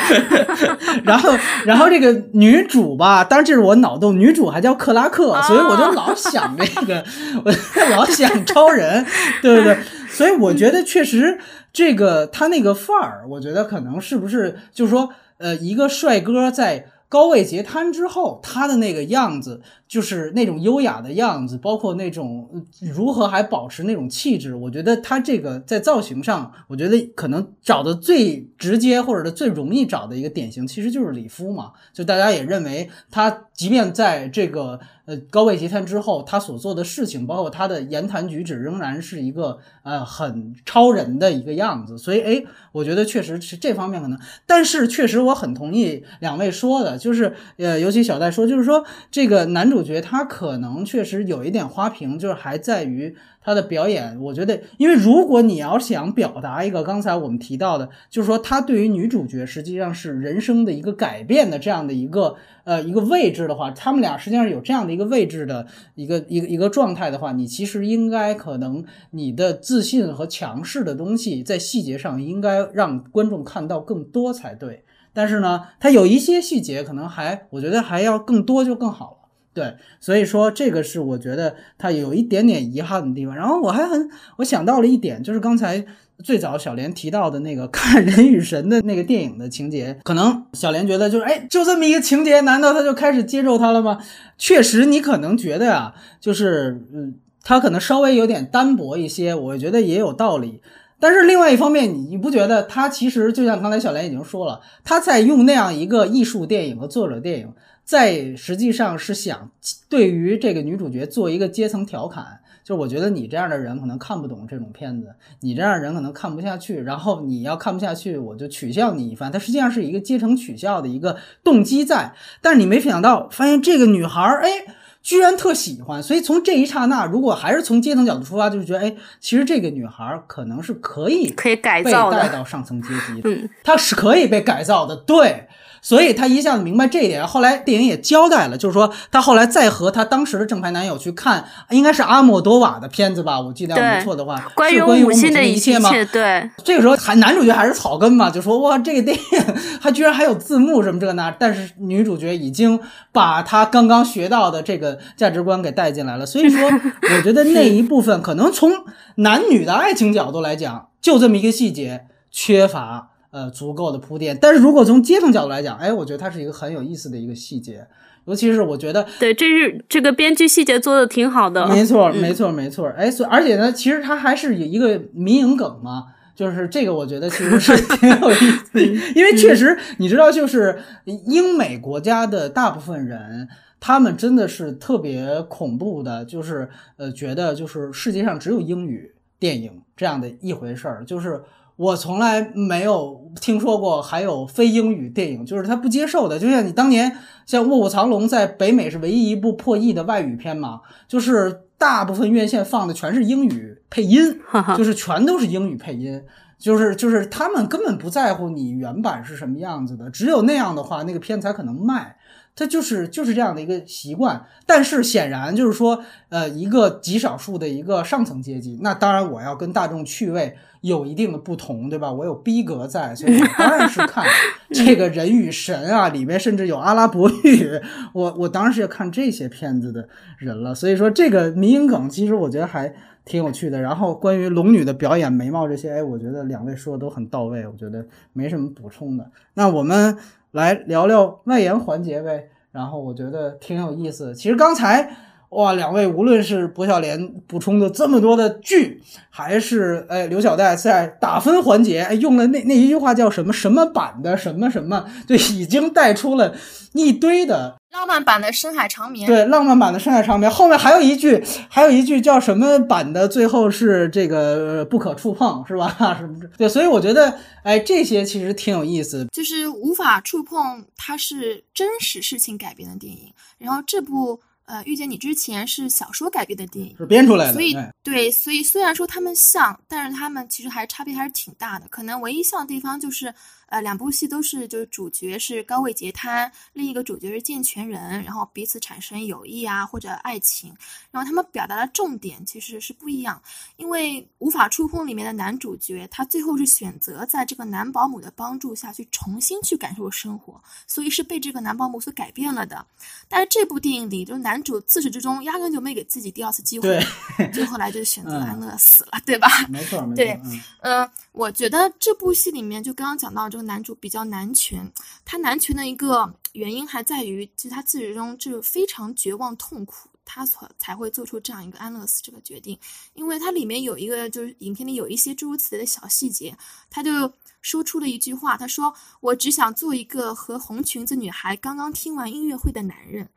[1.06, 1.32] 然后，
[1.64, 7.04] 然后这个女主吧，当然这是我脑洞，女主还叫克拉克，所以我就老想这个，
[7.44, 7.52] 我
[7.92, 9.06] 老想超人，
[9.40, 9.78] 对不对？
[10.10, 11.38] 所以我觉得确实
[11.72, 15.08] 这个他那个范儿，我觉得可能是不是就是说，
[15.42, 16.86] 呃，一个帅哥在。
[17.12, 19.60] 高位截瘫之后，他的那个样子
[19.92, 22.48] 就是那种优雅的样子，包括那种
[22.80, 24.54] 如何还保持那种气质。
[24.54, 31.72] 我觉得他这个在造型上，我觉得可能找的最直接或者最容易找的一个典型，其实就是李夫嘛。
[31.92, 34.80] 就大家也认为他，即便在这个。
[35.04, 41.98] 呃，高位截瘫之后，他所做的事情，包括他的言谈举止，仍然是一个呃很超人的一个样子。
[41.98, 44.16] 所以，哎，我觉得确实是这方面可能。
[44.46, 53.14] 但是，确实我很同意两位说的，就是呃，尤其小戴说，就是说这个男主角他可能确实有一点花瓶，就是还在于。
[53.44, 65.66] 他的表演，我觉得，因为如果你要想表达一个刚才我们提到的，就是说他对于女主角实际上是人生的一个改变的这样的一个呃一个位置的话，他们俩实际上有这样的一个位置的
[65.96, 74.84] 一个一个一个状态的话，你其实应该可能你的自信和强势的东西在细节上应该让观众看到更多才对。
[75.12, 79.21] 但是呢，它有一些细节可能还，我觉得还要更多就更好了。
[79.54, 83.36] 对，所以说这个是我觉得它有一点点遗憾的地方。
[83.36, 85.84] 然后我还很，我想到了一点，就是刚才
[86.24, 93.98] 最早小莲提到的那个 看《人与神》的那个电影的情节，可能小莲觉得就是，哎，就这么一个情节，难道他就开始接受他了吗？
[94.38, 100.62] 确实，你可能觉得啊，就是，嗯，他可能稍微有点单薄一些，我觉得也有道理。
[100.98, 107.52] 但是另外一方面，你你不觉得他其实就像刚才小莲已经说了，他在用那样一个艺术电影和作者电影，
[107.84, 109.50] 在实际上是想
[109.88, 112.40] 对于这个女主角做一个阶层调侃。
[112.64, 115.08] 就是我觉得你这样的人可能看不懂这种片子，
[115.40, 119.32] 你这样的人可能看不下去，然后你要看不下去，我就取笑你一番。
[119.32, 124.76] 它实际上是一个阶层取笑的一个动机在，但是你没想到，发现这个女孩儿，哎。
[125.02, 135.48] 居然特喜欢，所以从这一刹那，如果还是从阶层角度出发，就是觉得，哎，其实这个女孩儿可能是可以可以改被造的带到上层阶级的，嗯，她是可以被改造的，对。
[135.84, 145.90] 所以她一下子明白这一点，后来电影也交代了，就是说她后来再和她当时的正牌男友去看，应该是阿莫多瓦的片子吧，我记得要没错的话，关于关于母亲的一一切吗？
[145.90, 152.78] 切，对，这个时候还男主角还是草根嘛，就说哇这个电影 还居然还有字幕什么这个那，但是女主角已经
[153.10, 158.72] 把她刚刚学到的这个价值观给带进来了，所以说 我觉得那一部分可能从
[159.16, 167.86] 男女的爱情角度来讲，就这么一个细节缺乏呃足够的铺垫，但是如果从阶层角度来讲，哎，我觉得它是一个很有意思的一个细节，
[168.26, 172.20] 尤其是我觉得对，这是这个编剧细节做的挺好的，没错，嗯。
[172.20, 172.88] 没错，没错。
[172.96, 178.82] 哎，所以而且呢，其实它还是有一个民营梗嘛，就是这个，我觉得其实是挺有意思的，
[179.16, 183.48] 因为确实你知道，就是英美国家的大部分人。
[183.84, 191.42] 他们真的是特别恐怖的，就是呃，觉得就是世界上只有英语电影这样的一回事儿，就是
[191.74, 196.38] 我从来没有听说过还有非英语电影，就是他不接受的。
[196.38, 197.10] 就像你当年
[197.44, 204.38] 像《卧虎藏龙》在北美是唯一一部破亿的外语片嘛，就是大部分院线放的全是英语配音，
[204.78, 206.22] 就是全都是英语配音。
[206.56, 212.16] 就是就是他们根本不在乎你原版是什么样子的，只有那样的话，那个片才可能卖。
[212.54, 222.12] 它就是就是这样的一个习惯，但是显然就是说，呃，一个极少数的一个上层阶级，那当然我要跟大众趣味有一定的不同，对吧？
[222.12, 224.24] 我有逼格在，所以我当然是看
[224.74, 227.80] 这个人与神啊，里面甚至有阿拉伯语，
[228.12, 230.74] 我我当然是要看这些片子的人了。
[230.74, 232.92] 所以说这个民营梗，其实我觉得还
[233.24, 233.80] 挺有趣的。
[233.80, 239.30] 然后关于龙女的表演、眉毛这些，哎，我觉得两位说的都很到位，我觉得没什么补充的。
[239.54, 240.18] 那我们
[240.52, 242.48] 来聊聊外延环节呗。
[242.70, 244.34] 然后我觉得挺有意思的。
[244.34, 245.10] 其实刚才
[245.50, 256.54] 哇，两位无论是薄晓莲补充的这么多的剧，还是哎刘小戴在打分环节哎用了那那一句话叫什么什么版的什么什么，就已经带出了
[256.94, 260.50] 一堆的浪漫版的深海长眠，对浪漫版的深海长眠。
[260.50, 263.28] 后面还有一句，还有一句叫什么版的？
[263.28, 265.94] 最后是这个呃不可触碰，是吧？
[266.18, 266.40] 什么？
[266.56, 269.26] 对，所以我觉得哎这些其实挺有意思。
[269.30, 273.30] 就是无法触碰，它是真实事情改编的电影。
[273.58, 281.86] 然后这部呃遇见你之前是小说改编的电影，是编出来的，所以哎对，所以虽然说他们像，但是他们其实还差别还是挺大的。
[281.90, 283.32] 可能唯一像的地方就是，
[283.72, 290.74] 呃，两部戏都是就是主角是高位截瘫，另一个主角是健全人，然后彼此产生友谊啊或者爱情，
[291.10, 293.40] 然后他们表达的重点其实是不一样。
[293.76, 302.84] 因为无法触碰里面的男主角，他最后是选择在这个男保姆的帮助下去重新去感受生活，所以是被这个男保姆所改变了的。
[303.26, 307.02] 但是这部电影里，就是男主自始至终压根就没给自己第二次机会，
[307.38, 309.48] 对，最后来就选择 嗯安乐死了，对吧？
[309.70, 314.92] 没错没错，对嗯嗯，我觉得这部戏里面，就刚刚讲到这个男主比较男权，
[315.24, 322.78] 他男权的一个原因还在于，其实他自始至终就非常绝望痛苦，他所才会做出这样一个安乐死这个决定。
[323.14, 326.56] 因为它里面有一个，就是影片里有一些诸如此类的小细节，
[326.90, 333.28] 他就说出了一句话，他说：“我只想做一个和红裙子女孩刚刚听完音乐会的男人。”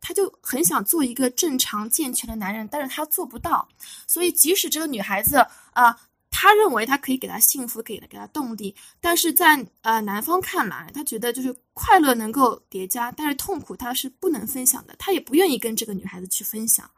[0.00, 3.66] 他就很想做一个正常健全的男人，但是他做不到，
[4.06, 5.36] 所以即使这个女孩子
[5.72, 5.98] 啊。
[6.44, 16.90] 他认为他可以给他幸福，给了给他动力，但是在呃男方看来，他觉得就是快乐能够叠加，但是痛苦他是不能分享的，他也不愿意跟这个女孩子去分享。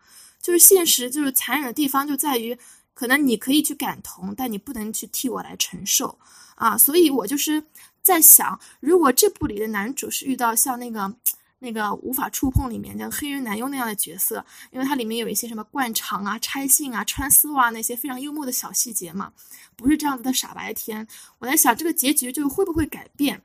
[0.42, 2.58] 就是现实，就是残忍的地方就在于，
[2.92, 6.18] 可能你可以去感同，但你不能去替我来承受
[6.56, 6.76] 啊。
[6.76, 7.62] 所以我就是
[8.02, 11.14] 在想，如果这部里的男主是遇到像那个。
[11.58, 19.32] 那个无法触碰里面像黑人男佣那样的角色，因为它里面有一些什么灌肠啊、拆信啊、穿丝袜那些非常幽默的小细节嘛，
[19.76, 21.06] 不是这样子的傻白甜。
[21.38, 23.42] 我在想这个结局就会不会改变？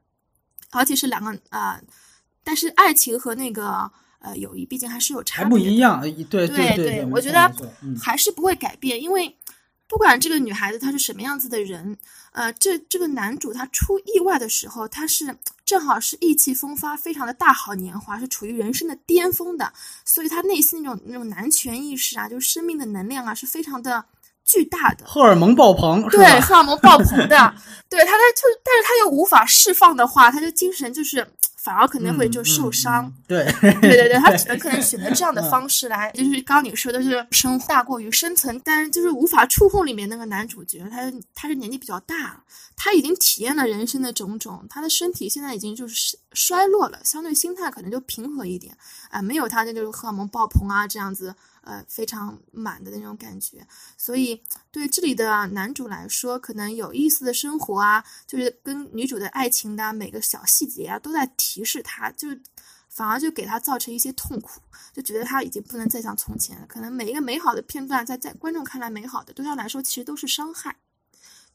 [0.72, 1.84] 而且是两个啊、呃
[2.43, 5.49] 但是爱情和那个呃友谊毕竟还是有差还。
[5.49, 6.01] 不一样，
[6.47, 7.53] 对对对我觉得
[8.01, 9.38] 还是不会改变，因为
[9.88, 11.95] 不管这个女孩子她是什么样子的人，
[12.32, 15.38] 呃，这这个男主他出意外的时候，他是
[15.72, 19.72] 正好是意气风发，非常的大好年华，是处于人生的巅峰的，
[20.04, 24.04] 所以他内心那种那种男权意识啊，就是生命的能量啊，是非常的
[24.44, 25.06] 巨大的。
[25.06, 27.56] 荷尔蒙爆棚对， 荷尔蒙爆棚的，
[27.88, 31.26] 对他，他就，但是他又无法释放的话，他就精神就是
[31.64, 33.05] 反而可能会就受伤。
[33.05, 42.43] 嗯 对，对对对，他只能 可能选择这样的方式来，就是刚刚你说的是生大过于生存，但是就是无法触碰里面那个男主角，他他是年纪比较大，
[42.76, 48.76] 他已经体验了人生的种种，他的身体现在已经就是衰落了，相对心态可能就平和一点
[49.09, 51.36] 啊、没有他那就是荷尔蒙爆棚啊这样子。
[51.62, 53.66] 呃，非常满的那种感觉，
[53.97, 54.41] 所以
[54.72, 62.41] 对这里的男主来说，可能有意思的生活啊，就是跟女主的爱情的每个小细节啊，都在提示他，就是
[62.89, 64.59] 反而就给他造成一些痛苦，
[64.91, 66.66] 就觉得他已经不能再像从前了。
[66.68, 70.76] 可能每一个美好的片段，在在观众看来美好的，对他来说其实都是伤害。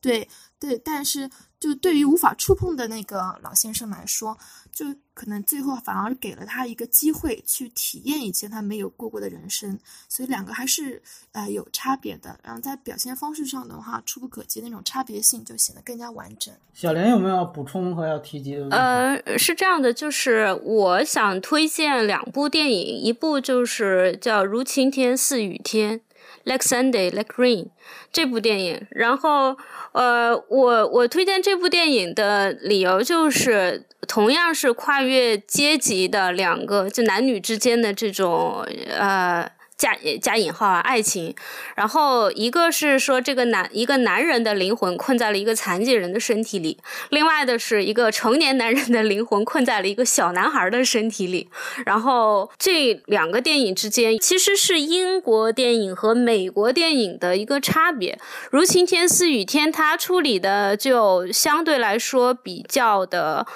[0.01, 0.29] 对
[0.59, 1.31] 对，但是
[1.61, 4.39] 就对于无法触碰的那个老先生来说，
[4.73, 9.79] 就可能最后反而给了他一个机会去体验以前他没有过过的人生，
[10.09, 11.03] 所以两个还是
[11.33, 12.39] 呃有差别的。
[12.43, 16.55] 然后在表现方式上的话，触不可及那种差别性就显得更加完整。
[16.73, 18.69] 小莲有没有要补充和要提及的？
[18.71, 26.01] 呃，是这样的，就是我想推荐两部电影，一部就是叫《如晴天似雨天》
[26.47, 27.69] （Like Sunday, Like Rain）
[28.11, 29.57] 这部电影，然后
[29.93, 38.65] 呃，我我推荐这部电影的理由就是，同样是跨越阶级的两个就男女之间的这种
[38.97, 39.51] 呃。
[39.77, 41.35] 加加引号啊，爱情，
[41.75, 46.79] 然后一个是说这个男一个男人的灵魂困在了一个残疾人的身体里，
[47.11, 51.49] 另外的是一个成年男人的灵魂困在了一个小男孩的身体里。
[51.85, 58.19] 然后这两个电影之间其实是英国电影和美国电影的一个差别。
[58.51, 63.47] 如晴天似雨天，它处理的就相对来说比较的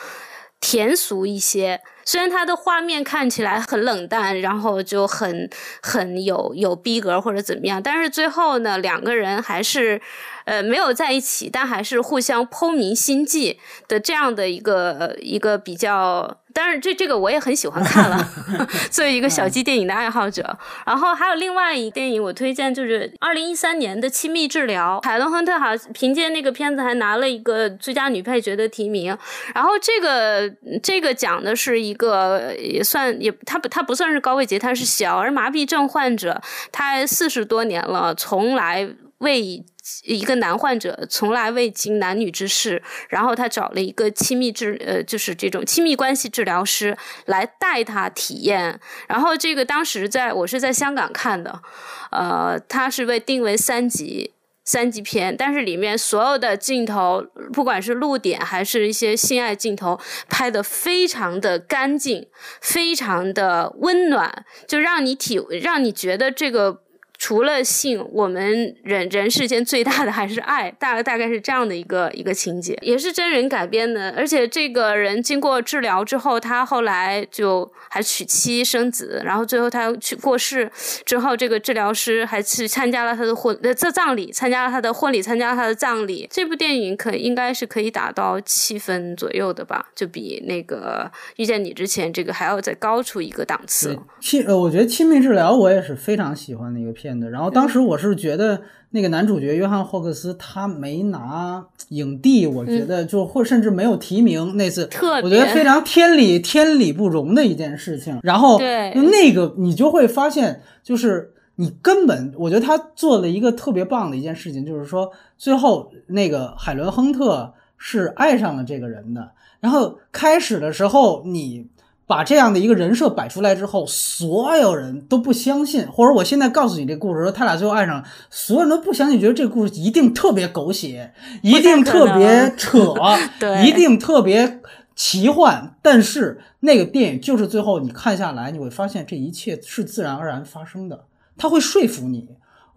[0.61, 1.81] 甜俗一些。
[2.05, 5.49] 虽然它的画面看起来很冷淡，然后就很
[5.81, 10.01] 很有有逼格或者怎么样，但是最后呢，两个人还是
[10.45, 16.40] 呃没有在一起，但还是互相剖明心迹的这样的一个一个比较。
[16.53, 18.29] 当然，这这个我也很喜欢看了，
[18.91, 20.59] 作为一个小鸡电影的爱好者。
[20.85, 29.17] 然后还有另外一电影，我推荐就是二零一三年的《亲密治疗》，海伦亨特好像凭借那个片子还拿了一个最佳女配角的提名。
[29.55, 36.41] 然后这个这个讲的是一个也算也他不他不算是高位截，他是小儿麻痹症患者，
[36.73, 38.89] 他四十多年了，从来
[39.21, 39.65] 为
[40.05, 46.95] 一个男患者从来未经男女之事，然后他找了一个亲密治呃就是这种亲密关系治疗师
[47.25, 48.79] 来带他体验。
[49.09, 51.63] 然后这个当时在我是在香港看的，
[52.11, 54.35] 呃，它是被定为三级。
[54.63, 59.99] 三级片，但是里面所有的镜头，不管是露点还是一些性爱镜头，
[60.29, 62.29] 拍的非常的干净，
[62.61, 66.83] 非常的温暖，就让你体让你觉得这个
[67.21, 74.11] 除了性，我们人人世间最大的还是爱，大大概是这样的一个一个情节，也是真人改编的。
[74.17, 80.73] 而且这个人经过治疗之后，他后来就还娶妻生子，然后最后他去过世
[81.05, 86.27] 之后，这个治疗师还去参加了他的婚呃这葬礼，参加了他的婚礼，参加他的葬礼。
[86.31, 93.99] 这部电影可应该是可以打到七分左右的吧，就比那个遇见你之前这个还要再高出一个档次。
[94.23, 97.31] 亲呃，我觉得《亲密治疗》我也是非常喜欢的一个片子。
[97.31, 104.87] 然后当时我是觉得那个男主角约翰霍克斯他没拿影帝，我觉得就或甚至没有提名那次，
[105.23, 108.21] 我觉得非常天理天理不容的一件事情。
[108.23, 119.31] 然后对那个你就会发现，就是你根本我觉得他做了一个特别棒的一件事情，就是说最后那个海伦亨特是爱上了这个人的。
[119.61, 121.67] 然后开始的时候你。
[122.11, 132.93] 把这样的一个人设摆出来之后，所有人都不相信，或者我现在告诉你这故事说他俩最后爱上了，所有人都不相信，觉得这个故事一定特别狗血，一定特别扯，
[133.39, 134.61] 对一定特别
[134.97, 135.77] 奇幻。
[135.81, 141.05] 但是那个电影就是最后你看下来，你会发现这一切是自然而然发生的，
[141.39, 142.27] 他会说服你。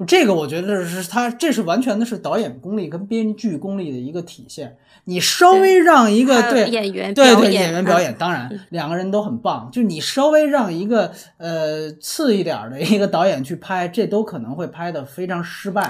[0.07, 4.75] 这个我觉得是他，这是完全的是导演功力跟编剧功力的一个体现。
[5.05, 9.69] 你稍微让一个对演员对对演员表演，当然两个人都很棒。
[9.71, 15.81] 就你稍微让一个呃次一点儿的一个导演去拍，这都可能会拍的非常失败。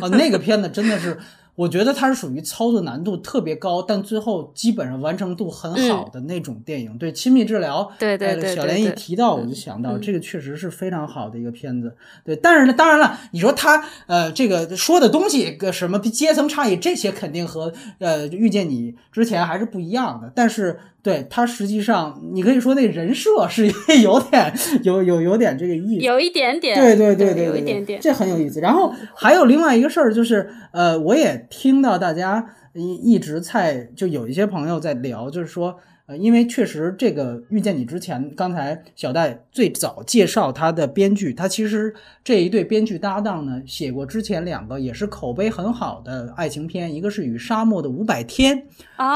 [0.00, 1.18] 啊， 那个片子真的是
[1.56, 6.98] 我觉得它是属于操作难度特别高，但最后基本上完成度很好的那种电影。
[6.98, 11.96] 对亲密治疗，对对对小莲一提到我就想到，嗯这个确实是非常好的一个片子。
[12.24, 20.32] 对，但是呢，当然了，你说他呃这个说的东西，个什么阶层差异，这些肯定和呃遇见你之前还是不一样的。
[20.34, 23.66] 但是对他实际上，你可以说那人设是
[24.02, 24.52] 有点
[24.82, 26.04] 有有有点这个意思。
[26.04, 28.00] 有一点点，对对对对，有一点点。
[28.00, 28.58] 这很有意思。
[28.60, 35.78] 然后还有另外一个事儿，就是呃，我也听到大家一一直在就有一些朋友在聊，就是说。
[36.06, 48.54] 呃，因为确实这个遇见你之前，刚才小戴最早介绍他的编剧，他其实这一对编剧搭档呢，写过之前两个也是口碑很好的爱情片，一个是《与沙漠的五百天》，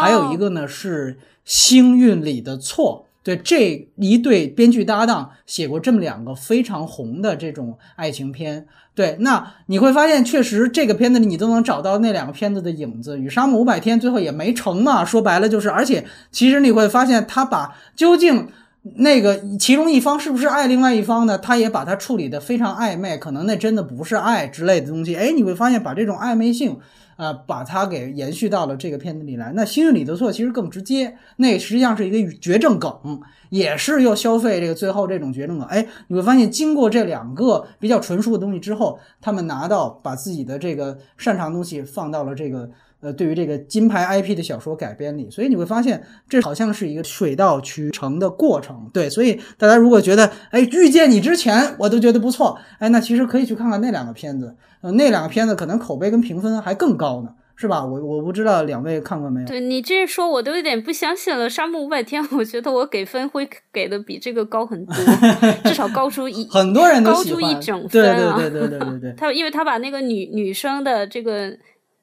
[0.01, 1.12] 还有一哦个呢是
[1.49, 3.07] 《星运里的错》。
[3.25, 13.19] 对这一对编剧搭档写过这么两个非常红的这种爱情片，对，那你会发现，确实这个片子里你都能找到那两个片子的影子。
[13.19, 18.49] 与沙漠五百天最后也没成嘛，说白了就是，而且其实你会发现，他把究竟
[18.97, 21.37] 那个其中一方是不是爱另外一方呢？
[21.37, 25.15] 他也把它处理的非常暧昧，可能那真的不是爱之类的东西。
[25.15, 26.79] 哎，你会发现把这种暧昧性。
[27.19, 29.53] 啊，把它给延续到了这个片子里来。
[29.57, 33.20] 那《星运里的错》其实更直接，那实际上是一个绝症梗，
[33.51, 35.66] 也是又消费这个最后这种绝症梗。
[35.66, 42.70] 哎，你会发现，经过这两个比较纯熟的东西之后，他们拿到把自己的这个擅长的东西放到了这个
[43.01, 48.91] 呃，对于这个金牌 IP 的小说改编里，所以你会发现，这好像是一个水到渠成的过程。
[48.93, 54.57] 对，所以大家如果觉得，哎，遇见你之前我都觉得不错，哎，那其实可以去看看那两个片子。
[54.81, 57.85] 呃，那两个片子可能口碑跟评分还更高呢，是吧？
[57.85, 59.47] 我我不知道两位看过没有？
[59.47, 61.51] 对你这说，我都有点不相信了。
[61.51, 64.95] 沙漠五百天，我觉得我给分会给的比这个高很多，
[65.65, 68.37] 至少高出一很多人都高出，一整分啊！
[68.37, 69.15] 对对对对对对。
[69.19, 71.51] 他因为他把那个女女生的这个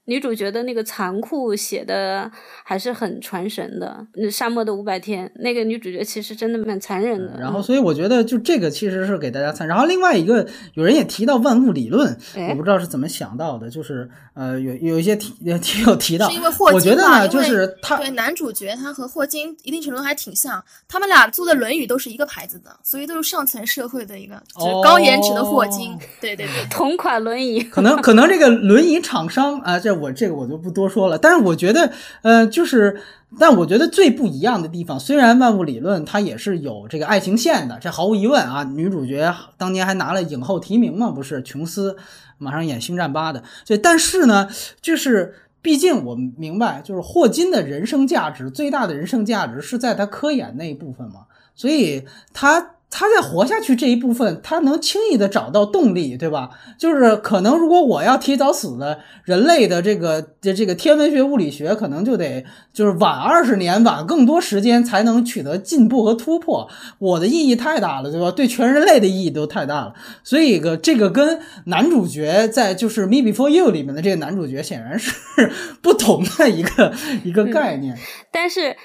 [0.05, 2.31] 女主角的那个残酷写的
[2.63, 4.05] 还是很传神的。
[4.13, 7.39] 那沙漠的五百天，那个女主角其实真的蛮残忍的。
[7.39, 9.67] 然后，所以我觉得就这个其实是给大家参。
[9.67, 25.93] 然后另外一个，有人也提到万物理论，哎我不知道是怎么想到的，就是呃，有有一些提 提有提到，是因为霍我觉得呢，就是他对男主角他和霍金一定程度还挺像，他们俩租的轮椅都是一个牌子的，所以都是上层社会的一个，就是高颜值的霍金。
[25.93, 31.17] 哦对对对， 同款轮椅，可能可能这个轮椅厂商啊，这我这个我就不多说了。
[31.17, 31.91] 但是我觉得，
[32.21, 32.99] 呃，就是，
[33.39, 38.63] 但我觉得最不一样的地方，虽然万物理论它也是有这个爱情线的，这毫无疑问啊。
[38.63, 41.95] 女主角当年还拿了影后提名嘛，不是琼斯
[42.37, 43.79] 马上演星战八的，所以。
[43.79, 44.49] 但是呢，
[44.81, 45.35] 就是。
[45.65, 51.25] 毕竟我们明白，就是霍金的人生价值最大的人生价值是在他科研那一部分嘛，
[51.55, 56.49] 所以他他在活下去这一部分，他能轻易的找到动力，对吧？
[56.79, 66.69] 就是可能如果我要提早死了，人类的这个这这个天文学、物理学可能就得就是晚二十年，晚更多时间才能取得进步和突破。
[66.99, 68.31] 我的意义太大了，对吧？
[68.31, 69.93] 对全人类的意义都太大了。
[70.23, 75.11] 所以个这个跟男主角在就是《Me Before You》里面的这个男主角显然是
[75.83, 76.93] 不同的一个
[77.25, 77.97] 一个概念。
[78.31, 78.77] 但是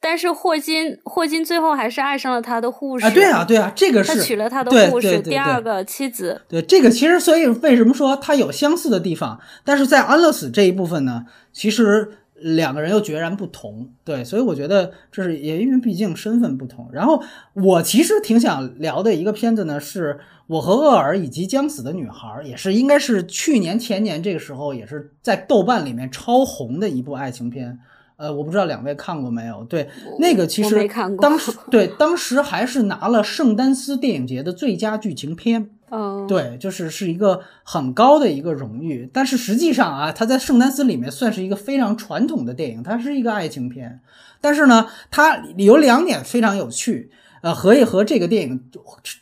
[0.00, 6.40] 但是霍金霍金最后还是爱上了他的护士啊，对啊，对啊，这个是他娶了他的护士，第二个妻子。
[6.48, 13.90] 对这个，其实所以为什么说它有相似的地方，但是在安乐死这一部分呢，其实两个人又决然不同。
[14.04, 16.88] 对，所以我觉得这是也因为毕竟身份不同。
[16.92, 17.20] 然后
[17.54, 27.80] 我其实挺想聊的一个片子呢，是我和厄尔以及将死的女孩，也是应该是去年前年这个时候，也是在豆瓣里面超红的一部爱情片。
[28.18, 29.64] 呃，我不知道两位看过没有？
[29.64, 29.88] 对，
[30.18, 30.88] 那个其实
[31.20, 35.70] 当时对当时还是拿了圣丹斯电影节的最佳剧情片。
[35.90, 44.00] 嗯，对，就是是一个很高的一个荣誉，但是实际上啊，它在圣丹斯里面算是一个非常传统的电影，它是一个爱情片，
[44.38, 48.60] 但是呢，它有两点非常有趣，呃，和一和这个电影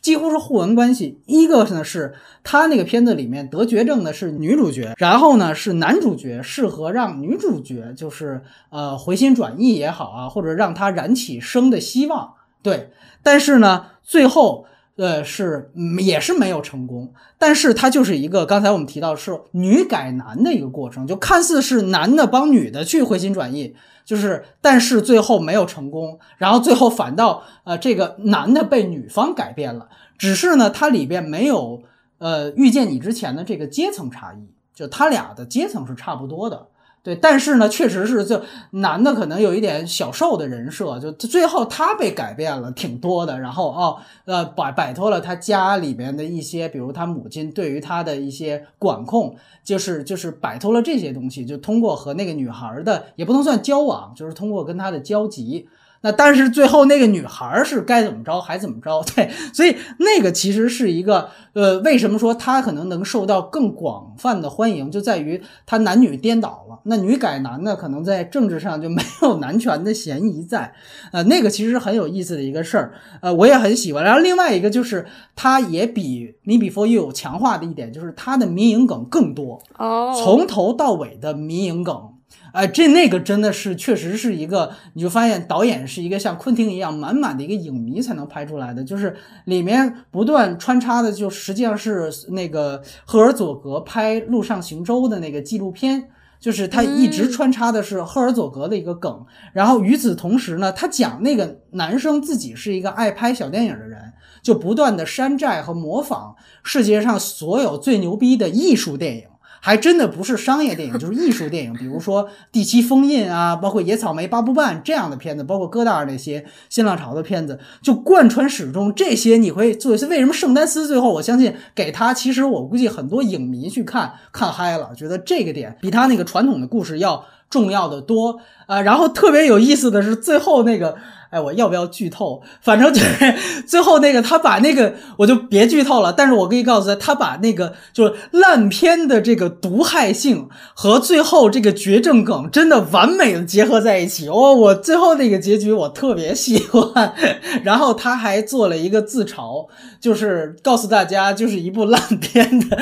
[0.01, 1.21] 几乎是互文关系。
[1.25, 2.13] 一个呢是
[2.43, 12.91] 他那个片子里面得绝症的是女主角，然后呢是男主角适合让女主角就是呃回心转意也好啊，或者让她燃起生的希望，对，
[13.21, 14.65] 但是呢最后。
[14.97, 15.71] 呃，是
[16.05, 29.87] 也是没有成功，但是它就是一个刚才我们提到是女改男的一个过程，就看似是男的帮女的去回心转意，就是但是最后没有成功，然后最后反倒呃这个男的被女方改变了，
[30.17, 31.83] 只是呢它里边没有
[32.17, 36.67] 呃遇见你之前的这个阶层差异，就他俩的阶层是差不多的。
[37.07, 55.69] 对，但是呢，确实是就男的可能有一点小受的人设，就最后他被改变了挺多的，然后哦，呃，摆摆脱了他家里面的一些，比如他母亲对于他的一些管控，就是就是摆脱了这些东西，就通过和那个女孩的也不能算交往，就是通过跟他的交集。
[56.01, 66.79] 那但是最后那个女孩是该怎么着还怎么着，对，所以那个其实是一个呃，为什么说她可能能受到更广泛的欢迎，就在于她男女颠倒了。
[66.83, 70.73] 那女改男呢，可能在政治上就没有男权的嫌疑在，
[71.11, 74.03] 呃，那个其实很有意思的一个事儿，呃，我也很喜欢。
[74.03, 75.05] 然后另外一个就是，
[75.35, 82.13] 它也比《Me Before You》强化的一点就是它的民营梗更多，哦，从头到尾的民营梗。
[82.53, 96.09] 哎，这那个真的是，确实是一个，你就发现导演是一个像昆汀一样满满的一个影迷才能拍出来的，就是里面不断穿插的，就实际上是那个赫尔佐格拍《陆上行舟》的那个纪录片，
[96.39, 109.23] 就是他一直穿插的是赫尔佐格的一个梗，然后与此同时呢，他讲那个男生自己是一个爱拍小电影的人，就不断的山寨和模仿世界上所有最牛逼的艺术电影。
[109.59, 118.93] 还真的不是商业电影， 就是艺术电影，比如说《第七封印》啊，包括《野草莓八部半》这样的片子，包括戈达尔那些新浪潮的片子，就贯穿始终。
[118.93, 120.05] 这些你会做一些。
[120.07, 128.81] 为什么圣丹斯最后，我相信给他，其实我估计很多影迷去看看嗨了，觉得这个点比他那个传统的故事要重要的多啊。
[128.81, 130.95] 然后特别有意思的是最后那个。
[131.29, 132.41] 哎，我要不要剧透？
[132.61, 133.35] 反正就是
[133.67, 136.13] 最后那个，他把那个我就别剧透了。
[136.13, 144.27] 但是我可以告诉他，他把那个就是烂片的这个毒害性和最后这个绝症梗真的完美的结合在一起。
[144.29, 147.13] 哦，我最后那个结局我特别喜欢。
[147.63, 149.67] 然后他还做了一个自嘲，
[149.99, 152.77] 就是告诉大家，就是一部烂片的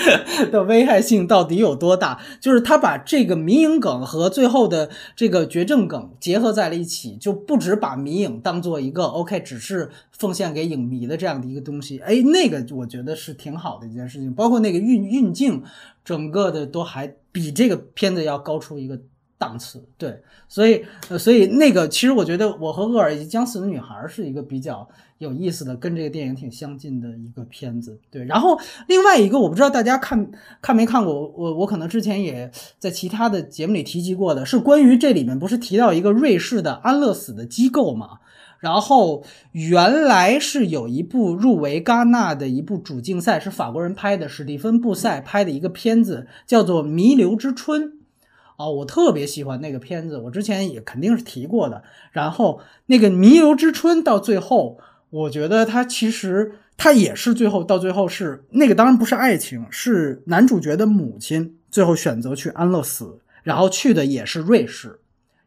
[0.51, 2.19] 的危害性到底有多大。
[2.39, 8.34] 就是他把这个迷影梗和最后的这个绝症梗结合在了一起，就不止把迷影。
[8.41, 14.33] 当做一个 OK，只是奉献给影迷的这样的一个东西，哎，那个我觉得是挺好的一件事情。
[14.33, 15.63] 包括那个运运镜，
[16.03, 18.99] 整个的都还比这个片子要高出一个
[19.37, 19.83] 档次。
[19.97, 24.87] 对，所以呃，所以那个其实我觉得我和厄尔以及将死的女孩是一个比较
[25.17, 27.97] 有意思的，跟这个电影挺相近的一个片子。
[28.11, 30.29] 对，然后另外一个我不知道大家看
[30.61, 38.19] 看没看过，我我可能之前也在其他的节目里提及过的，是关于这里面不是提到一个瑞士的安乐死的机构嘛？
[38.61, 47.83] 然后原来是有一部入围戛纳的一部主竞赛，是法国人拍的，史蒂芬布塞拍的一个片子，叫做《弥留之春》。
[48.57, 51.83] 啊，我特别喜欢那个片子，我之前也肯定是提过的。
[52.11, 54.79] 然后那个《弥留之春》到最后，
[55.09, 64.99] 我觉得它其实它也是最后到最后是那个，当然不是爱情，是男主角的母亲最后选择去安乐死，然后去的也是瑞士。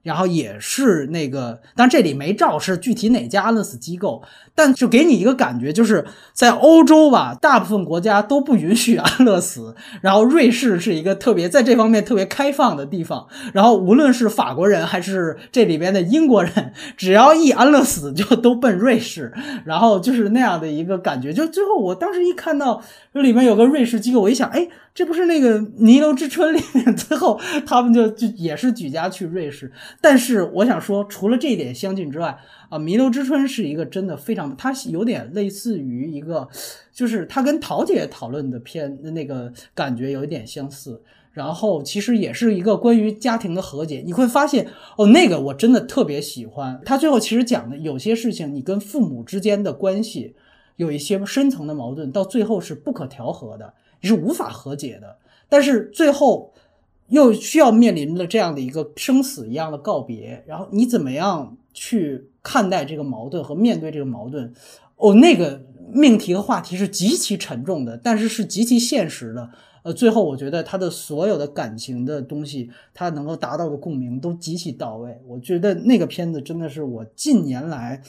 [0.09, 4.23] 然后也是那个，但这里没照是具体哪家安乐死机构，
[4.55, 19.31] 但就给你一个感觉，就是在欧洲吧，大部分国家都不允许安乐死，然后瑞士是一个特别在这方面特别开放的地方，然后无论是法国人还是这里边的英国人， 只要一安乐死就都奔瑞士，
[19.67, 21.35] 然后就是那样的一个感觉。
[21.35, 22.83] 就最后我当时一看到
[23.13, 24.67] 这里面有个瑞士机构，我一想，哎。
[24.95, 32.39] 这不是那个《弥留之春》里面最后他们就就也是举家去瑞士，但是我想说，除了这一点相近之外，
[32.69, 36.49] 啊，《弥留之春》是一个真的非常，它有点类似于一个，
[36.93, 41.03] 就是它跟桃姐讨论的片那个感觉有一点相似，
[41.33, 44.01] 然后其实也是一个关于家庭的和解。
[44.07, 46.81] 你会发现，哦，那个我真的特别喜欢。
[46.85, 50.37] 他最后其实讲的有些事情，你跟父母之间的关系
[50.77, 53.75] 有一些深层的矛盾，到最后是不可调和的。
[54.01, 55.17] 你是无法和解的，
[55.49, 56.53] 但是最后
[57.09, 64.53] 又需要面临着这样的一个生死一样的告别，然后你怎么样去看待这个矛盾和面对这个矛盾？
[64.97, 65.63] 哦，那个
[65.93, 69.51] 命题和话题是极其沉重的，但是是极其现实的。
[69.85, 75.19] 呃，最后我觉得他的所有的感情的东西，他能够达到的共鸣都极其到位。
[75.27, 78.03] 我觉得那个片子真的是我近年来。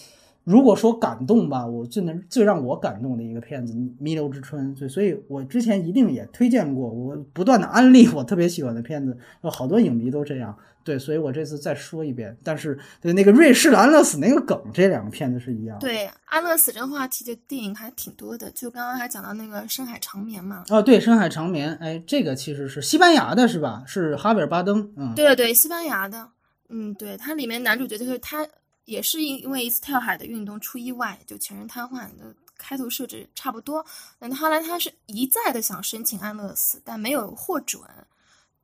[0.43, 12.35] 如果说感动吧，我最能最让我感动的一个片子《弥留之春》，所以，所以我之前一定也推荐过，我不断的安利我特别喜欢的片子，有好多影迷都这样，对，所以我这次再说一遍。
[12.43, 15.77] 但是，对那个瑞士的安乐死那个梗，这两个片子是一样。
[15.77, 20.63] 对安乐死这个话题的电影还挺多的，就刚刚还讲到那个《深海长眠》嘛。
[20.69, 23.83] 哦，对，《深海长眠》，哎，这个其实是西班牙的，是吧？
[23.85, 26.27] 是哈维尔巴登，嗯，对对对，西班牙的，
[26.69, 28.47] 嗯，对，它里面男主角就是他。
[28.89, 33.85] 也是因因为一次跳海的运动出意外，就全身瘫痪的开头设置差不多。
[34.17, 37.81] 那后来他是一再的想申请安乐死，但没有获准。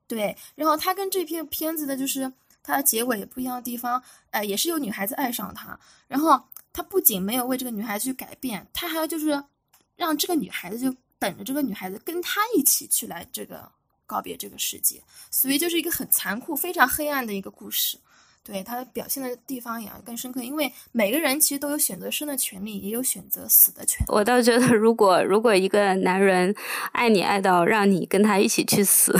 [0.08, 2.32] 对，然后他跟这篇片子的就是
[2.64, 6.42] 他的结尾不一样的地方，呃，也是有女孩子爱上他，然后
[6.74, 9.44] 他不仅没有为这个女孩子去改变，他还要就是
[9.96, 13.72] 让这个女孩子就等着这个女孩子跟他一起去来这个
[14.06, 17.98] 告别这个世界，所以就是一个很残酷、非常黑暗的一个故事。
[18.46, 24.06] 对他表现的地方也要更深刻，因为每个人其实都有选择生的权利，也有选择死的权利。
[24.14, 26.54] 我倒觉得，如果如果一个男人
[26.92, 29.12] 爱你爱到让你跟他一起去死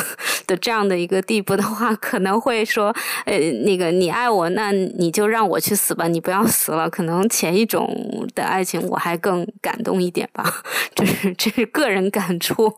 [0.46, 2.96] 的这样的一个地步的话，可能会说，
[3.26, 6.88] 呃，那个你爱我，那你就让我去死吧，你不要死了。
[6.88, 7.90] 可能前一种
[8.36, 10.62] 的爱情我还更感动一点吧，
[10.94, 12.72] 这是这是个人感触。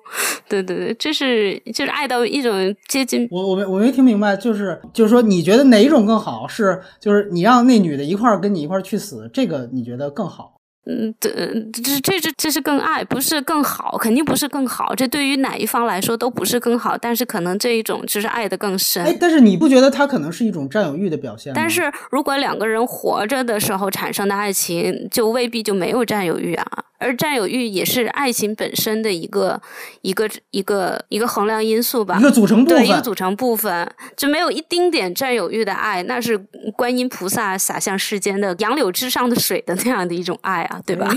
[0.48, 3.28] 对对对，这是就是爱到一种接近。
[3.30, 6.37] 我我没我没听明白，就是就是说，你觉得哪一种更好？
[6.46, 10.56] 是，就是你让那女的一块儿跟你一块儿去死，这个你觉得更好？
[10.90, 11.30] 嗯，这
[11.74, 14.96] 这这这这是更爱，不是更好，肯定不是更好。
[14.96, 19.04] 这对于哪一方来说都不是更好，但是可能这一种就是爱的更深。
[19.04, 21.52] 哎，但是你不觉得它可能是一种占有欲的表现？
[21.54, 26.66] 但是如果两个人活着的时候产生的爱情，就未必就没有占有欲啊。
[26.98, 29.62] 而占有欲也是爱情本身的一个
[30.02, 33.90] 一个一个一个衡量因素吧，一个组成部分，对，一个组成部分。
[34.16, 36.38] 就没有一丁点占有欲的爱，那是
[36.76, 41.10] 观音菩萨洒向世间的杨柳枝上的水的那样的一种爱啊，对吧？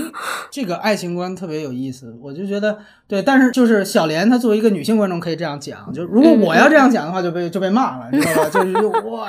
[0.51, 2.77] 这个爱情观特别有意思，我就觉得。
[3.07, 8.47] 对，但是就是小莲，她作为一个女性观众可以这样讲，就如果我要这样讲的话，就被就被骂了，你知道吧？
[8.53, 9.27] 就是我，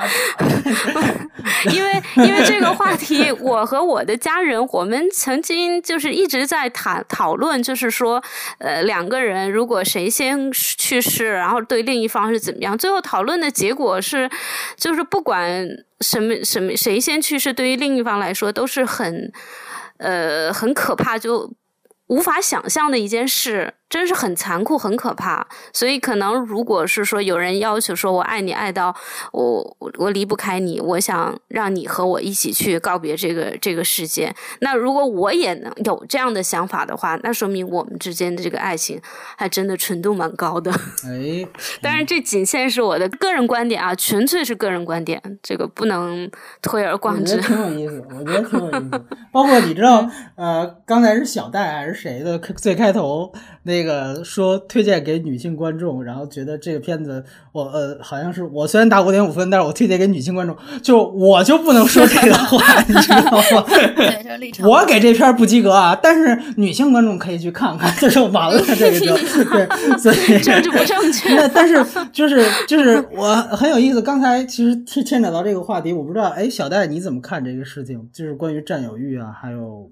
[1.73, 8.23] 因为因为这个话题，我和我的家人，我们曾经就是一直在谈讨论，就是说，
[8.59, 12.77] 呃，两个人如果谁先去世，然后对另一方是怎么样？
[12.77, 14.29] 最后讨论的结果是，
[14.75, 15.67] 就是不管
[16.01, 19.31] 什么什么谁先去世，对于另一方来说都是很
[19.97, 21.51] 呃很可怕，就
[22.07, 23.73] 无法想象的一件事。
[23.93, 25.45] 真是很残酷，很可怕。
[25.71, 28.95] 所以，可能如果是说有人要求说我爱你爱到
[29.31, 34.33] 我我离不开你，我想让你和我一起去告别这个这个世界。
[34.61, 38.99] 那如果我也能有这样的想法的话，那说明我们之间的这个爱情
[39.37, 40.71] 还真的纯度蛮高的。
[41.05, 41.47] 哎，
[41.79, 46.27] 当然这仅限是我的个人观点啊，纯粹是个人观点，这个不能
[46.63, 47.37] 推而广之。
[47.37, 49.05] 挺有意思， 我觉得挺有意思。
[49.31, 53.31] 包括你知道，呃，刚才是小戴还是谁的最开头
[53.63, 53.83] 那。
[53.83, 57.21] 个说推荐给女性观众，然后觉得这个片子
[57.51, 63.65] 我呃好像是我虽然打五点五分，但是我推荐给女性观众，就我就不能说这个话，你知道吗？
[63.93, 64.65] 对，这。
[64.65, 69.17] 我给这片不及格啊，但是女性观众可以去看看，这 就完了，这个就
[69.51, 71.35] 对，所以政治不正确。
[71.35, 71.83] 那但是
[72.13, 78.07] 就是就是我很有意思，刚才其实牵扯到这个话题，我不知道哎，小戴你怎么看这个事情？
[78.13, 79.89] 就是关于占有欲啊，还有。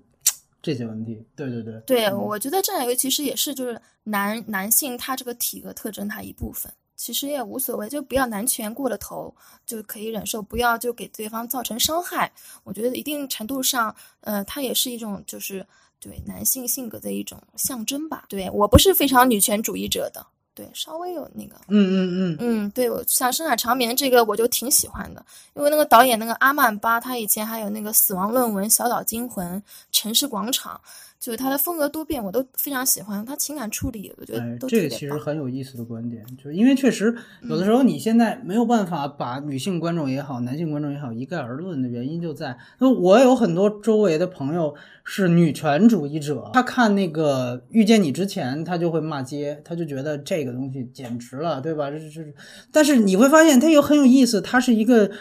[0.62, 9.34] 这些问题，对对对，对我觉得占有欲其实也是就是男男性他这个体格特征他一部分，其实也无所谓，就不要男权过了头
[9.66, 12.32] 就可以忍受，不要就给对方造成伤害。
[12.64, 15.66] 我觉得一定程度上，呃，它也是一种就是
[16.00, 18.26] 对男性性格的一种象征吧。
[18.30, 20.26] 对我不是非常女权主义者的。
[20.62, 25.26] 对，稍微有那个，嗯嗯嗯嗯，对我像《深海长眠》这个我就挺喜欢的，
[25.56, 29.58] 因为那个导演那个阿曼巴，他以前还有那个《死亡论文》《小岛惊魂》
[29.92, 30.80] 《城市广场》。
[31.22, 33.24] 就是他的风格多变，我都非常喜欢。
[33.24, 44.74] 他情感处理，我觉得都这个其实很有意思的观点，就是因为确实有的时候你现在没有办法把女性观众也好，男性观众也好一概而论的原因就在，那我有很多周围的朋友
[45.04, 51.92] 是女权主义者，他看那个遇见你之前，他就会骂街，他就觉得这个东西简直了，对吧？
[52.72, 55.12] 但是你会发现他有很有意思，他是一个。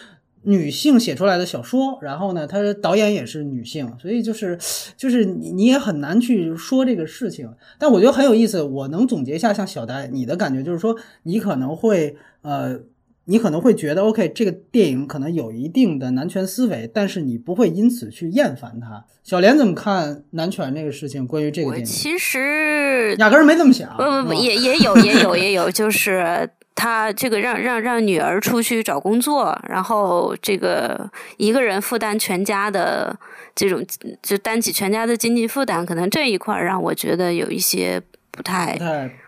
[0.43, 4.59] 女性写出来的小说，然后呢，她导演也是女性，所以就是，
[4.97, 7.51] 就是你你也很难去说这个事情。
[7.79, 12.81] 但我觉得很有意思，我能总结一下，像小呆你的感觉就是说，你可能会呃，
[13.27, 19.05] 你可能会觉得 OK，这个电影可能有一定的男权思维，但是你不会因此去厌烦它。
[19.23, 21.27] 小莲怎么看男权这个事情？
[21.27, 23.95] 关于这个电影，其实压根儿没这么想。
[23.97, 26.49] 不不不，也也有也有也有，就是。
[26.81, 33.15] 他这个让让让女儿出去找工作，然后这个一个人负担全家的
[33.55, 33.85] 这种，
[34.23, 38.01] 就担起全家的经济负担，可能这一块让我觉得有一些
[38.31, 38.79] 不太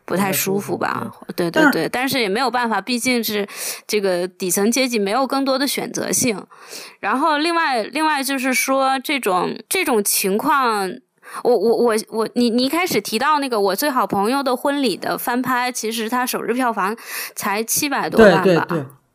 [0.07, 1.13] 不太舒服吧。
[1.37, 3.47] 对对对，但是也没有办法，毕竟是
[3.87, 6.43] 这个底层阶级没有更多的选择性。
[7.01, 10.91] 然后另外另外就是说，这种这种情况。
[11.43, 16.97] 我我我我，你你一开始提到那个我最好朋友的婚礼的翻拍，其实它首日票房
[17.35, 18.67] 才七百多万吧，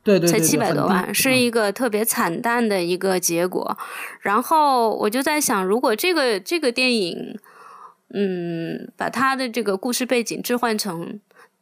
[0.03, 3.77] 对对对，才七百多万，是一个特别惨淡的一个结果。
[4.21, 7.37] 然后我就在想，如果这个这个电影，
[8.13, 11.19] 嗯，把它的这个故事背景置换成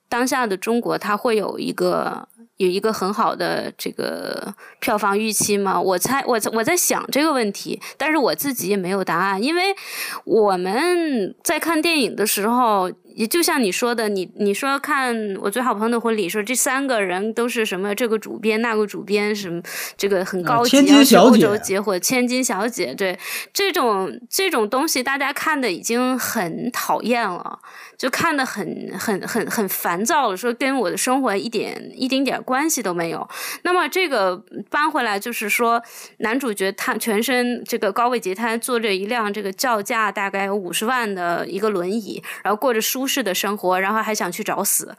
[0.07, 2.27] 当下的中国，它会有一个
[2.57, 5.80] 有一个很好的这个票房预期吗？
[5.80, 9.76] 我猜，我我在想这个问题，但是我自己也没有答案，因为
[10.23, 12.91] 我们在看电影的时候。
[13.15, 19.61] 也就像你说的，你你说看我最好朋友的婚礼，说这三个人都是什么这个主编那个主编什么
[19.95, 23.18] 这个很高级，千金小姐，欧洲结婚千金小姐，对
[23.53, 27.57] 这种这种东西，大家看的已经很讨厌了，
[27.97, 33.27] 就看得很很很很烦躁了，说跟我的生活一点一丁点关系都没有。
[33.63, 35.81] 那么这个搬回来就是说，
[36.17, 43.05] 男主角他全身这个高位截瘫，坐着一辆这个叫价大概有五十万的一个轮椅，然后过着舒。
[43.07, 44.93] 适的生活，然后还想去找死，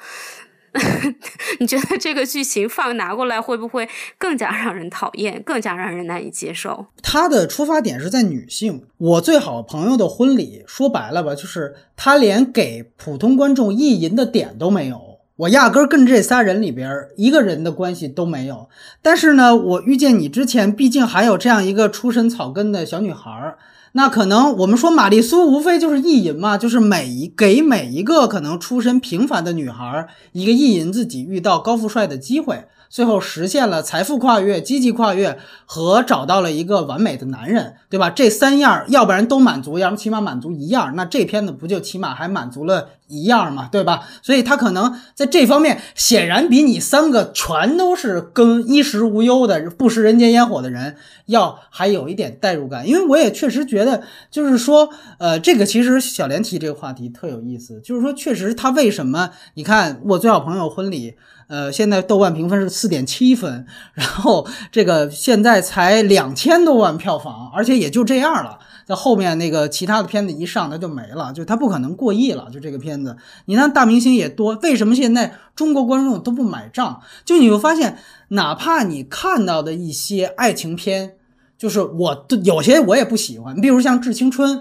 [1.61, 3.89] 你觉得这个剧情放拿过来会不会
[4.19, 6.87] 更加让人讨厌，更加让人难以接受？
[7.03, 8.85] 他的出发点是在女性。
[8.99, 15.19] 我最好朋友的婚礼，说白了吧，就是他连给普通观众意淫的点都没有。
[15.37, 18.71] 我压根儿跟这仨人里边一个人的关系都没有。
[19.03, 23.59] 但是呢，我遇见你之前，毕竟还有这样一个出身草根的小女孩儿。
[23.97, 32.67] 那可能我们说玛丽苏无非就是意淫嘛，就是每一给每一个可能出身平凡的女孩一个意淫自己遇到高富帅的机会。
[32.89, 38.11] 最后实现了财富跨越、积极跨越和找到了一个完美的男人，对吧？
[38.11, 40.95] 这三样，要不然都满足，要么起码满足一样。
[40.97, 44.05] 那这片子不就起码还满足了一样嘛，对吧？
[44.23, 50.97] 所以他可能在这方面显然比你三个全都是跟衣食无忧的、不食人间烟火的人
[51.27, 52.89] 要还有一点代入感。
[52.89, 54.89] 因为我也确实觉得，就是说，
[55.19, 59.31] 呃，这个其实小莲提这个话题特有意思，就是说，确实他为什么？
[59.55, 61.17] 你看我最好朋友婚礼。
[61.49, 63.65] 呃，现在豆瓣评分是四点七分，
[63.95, 68.59] 然后这个现在才两千多万票房，而且也就这样了。
[68.85, 72.49] 在后面那个其他的片子一上，它就没了，就它不可能过亿了。
[72.53, 77.01] 就这个片子，你看大明星也多，为什么现在中国观众都不买账？
[77.25, 77.99] 就你会发现，
[78.29, 81.15] 哪怕你看到的一些爱情片，
[81.57, 84.59] 就是我有些我也不喜欢，比如像《致青春》，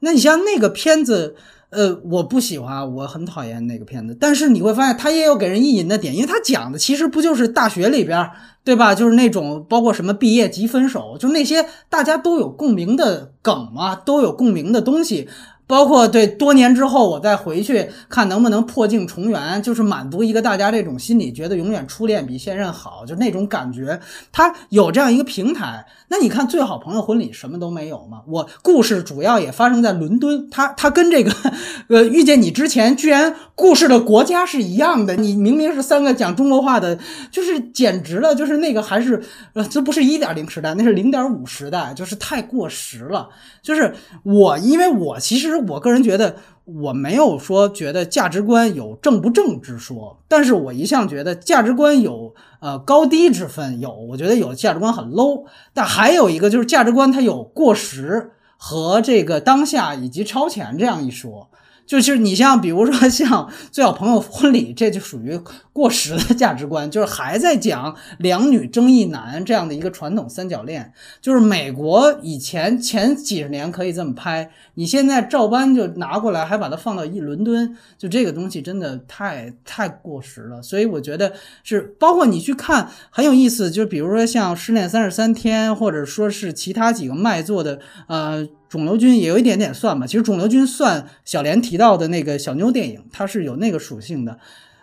[0.00, 1.36] 那你像那个片子。
[1.74, 4.16] 呃，我不喜欢，我很讨厌那个片子。
[4.18, 8.30] 但是你会发现，他也有给人意淫的点，因为他讲的其实不就是大学里边，
[8.64, 8.94] 对吧？
[8.94, 15.28] 就是那种包括什么毕业即分手，就那些大家都有共鸣的梗嘛，都有共鸣的东西。
[15.74, 23.98] 包括对多年之后，我再回去看能不能破镜重圆，就是满足一个大家这种心理，觉得永远初恋比现任好，就那种感觉。
[24.30, 28.20] 他有这样一个平台，那你看《最好朋友婚礼》什么都没有嘛？
[28.28, 31.32] 我故事主要也发生在伦敦，他他跟这个
[31.90, 35.16] 呃遇见你之前，居然故事的国家是一样的。
[35.16, 36.96] 你明明是三个讲中国话的，
[37.32, 39.20] 就是简直了，就是那个还是
[39.54, 43.28] 呃，这不是一点零时代，那是零点五时代，就是太过时了。
[43.60, 43.92] 就是
[44.22, 45.63] 我，因为我其实。
[45.68, 61.48] 我个人觉得，我没有说觉得价值观有正不正之说，但是我一向觉得价值观有呃高低之分，有我觉得有价值观很 low，但还有一个就是价值观它有过时和这个当下以及超前这样一说。
[61.86, 65.38] 就是你像比如说 像最好朋友婚礼，这就属于
[65.72, 70.92] 过时的价值观，就是还在讲两女争一男这样的一个传统三角恋。
[71.20, 80.62] 就是美国以前前几十年可以这么拍，你现在照搬就拿过来，还把它放到一伦敦，就这个东西真的太太过时了。
[80.62, 81.32] 所以我觉得
[81.62, 88.48] 是，包括你去看很有意思，就比如说像失恋三十三天，或者说是其他几个卖座的，呃。
[88.74, 94.36] 肿瘤君也有一点点算吧，其实肿瘤君算小莲提到的那个小妞电影，它是有那个属性的。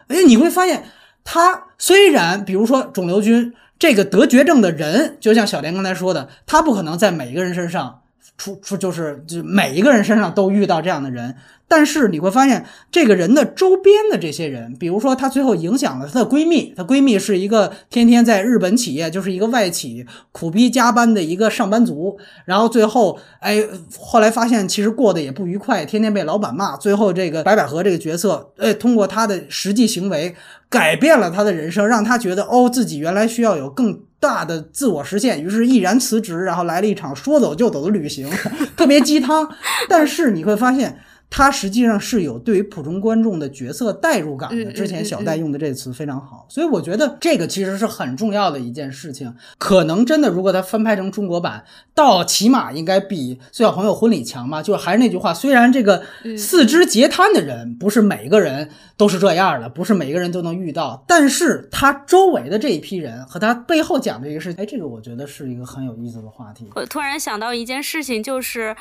[0.08, 0.86] 哎，你会发现，
[1.26, 8.01] 他虽然比如说肿瘤君这个得绝症的人，就像小莲刚才说的，他不可能在每一个人身上
[8.42, 11.36] 出出，就是就每一个人身上都遇到这样的人。
[11.68, 23.64] 但是你会发现，这个人的周边的这些人，比如说她最后影响了她的闺蜜，她闺蜜是一个天天在日本企业，就是一个外企苦逼加班的一个上班族，然后最后，哎，
[24.00, 30.36] 后来发现其实过得也不愉快，天天被老板骂，最后这个白百合这个角色，哎，通过她的实际行为
[30.68, 38.30] 改变了她的人生，让她觉得哦，自己原来需要有更大的自我实现，于是毅然辞职，然后来了一场说走就走的旅行，
[38.78, 39.50] 特别鸡汤，
[39.90, 40.98] 但是你会发现。
[41.34, 44.72] 它实际上是有对于普通观众的角色代入感的。
[44.74, 49.34] 之前小戴用的这个词非常好，所以我觉得这个其实是很重要的一件事情。
[49.58, 51.64] 可能真的，如果它翻拍成中国版，
[51.96, 54.62] 到起码应该比《最好朋友婚礼》强吧。
[54.62, 56.04] 就是还是那句话，虽然这个
[56.38, 66.70] 四肢截瘫的人不是每一个人都是这样的，不是每个人都能遇到，但是他周围的这一批人和他背后讲的一个事情，哎，这个我觉得是一个很有意思的话题。
[66.76, 68.76] 我突然想到一件事情，就是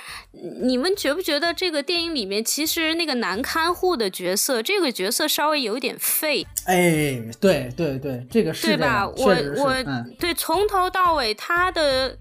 [0.63, 2.40] 你们觉不觉得这个电影里面？
[2.41, 9.07] 面，其实那个男看护的角色，这个角色稍微有点废，哎，对对对，这个是对吧？
[9.09, 9.27] 我
[9.57, 12.17] 我、嗯，对从头到尾他的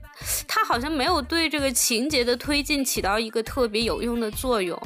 [0.47, 4.77] 他好像没有对这个情节的推进起到一个特别有用的作用，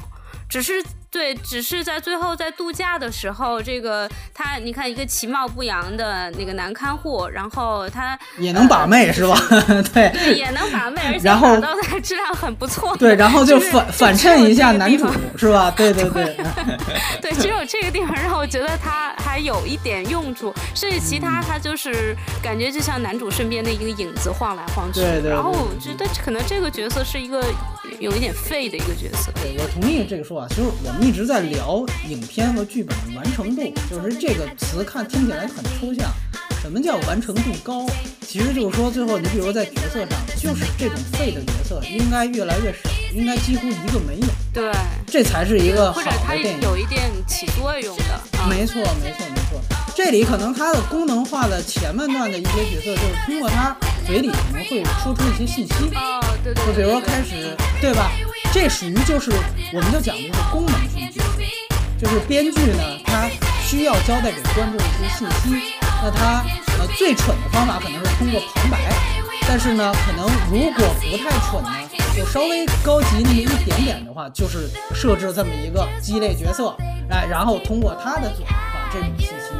[0.48, 0.72] 只是
[1.14, 9.38] 对，只是在最后在度假的时候，这个他你看一个其貌不扬的那个男看护，然后他也能把妹是吧？
[9.94, 12.96] 对对也能把妹，而且然后打到的质量很不错。
[12.96, 15.70] 对，然后就就是反反衬一下男主是吧？
[15.76, 16.36] 对 对对，
[17.22, 24.98] 对，只有这个地方让我觉得他还有一点用处，甚至其他他就是感觉就像男主身边的一个影子晃来晃去。
[24.98, 27.44] 对对然后我觉得可能这个角色是一个
[28.00, 29.30] 有一点废的一个角色。
[29.40, 30.48] 对，我同意这个说法。
[30.48, 36.10] 其实我们一直在聊影片和剧本的完成度，就是这个词看听起来很抽象。
[36.62, 37.84] 什么叫完成度高？
[38.26, 44.72] 其实就是说，最后你比如说在角色上，就是这种废的角色应该越来越少，应该几乎一个没有，对，
[45.06, 46.62] 这才是一个好的电影。
[46.62, 48.38] 有一点起作用的。
[48.38, 49.60] 啊、没错，没错，没错。
[49.94, 53.76] 这里可能它的功能化的前半段的一些角色，就是通过他
[54.06, 58.10] 嘴里可能会说出一些信息，哦，对对就比如说开始，对吧？
[58.54, 59.32] 这属于就是
[59.72, 61.42] 我们就讲的是功能性角色，
[61.98, 63.28] 就是编剧呢，他
[63.60, 65.74] 需要交代给观众一些信息。
[66.00, 66.44] 那他
[66.78, 68.78] 呃最蠢的方法可能是通过旁白，
[69.48, 71.68] 但是呢，可能如果不太蠢呢，
[72.16, 76.76] 就稍微高级那么一点点的话，就是设置这么一个鸡肋角色，
[77.10, 79.50] 哎，然后通过他的嘴把这种信息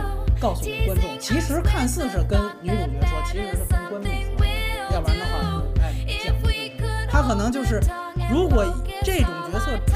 [0.40, 1.18] 告诉给观众。
[1.18, 4.46] 其实看似是跟女主角说，其实是跟观众说，
[4.92, 5.92] 要不然的话，哎，
[6.24, 6.52] 讲不出
[6.86, 7.80] 来他可能就是，
[8.30, 8.64] 如果
[9.02, 9.92] 这种角色只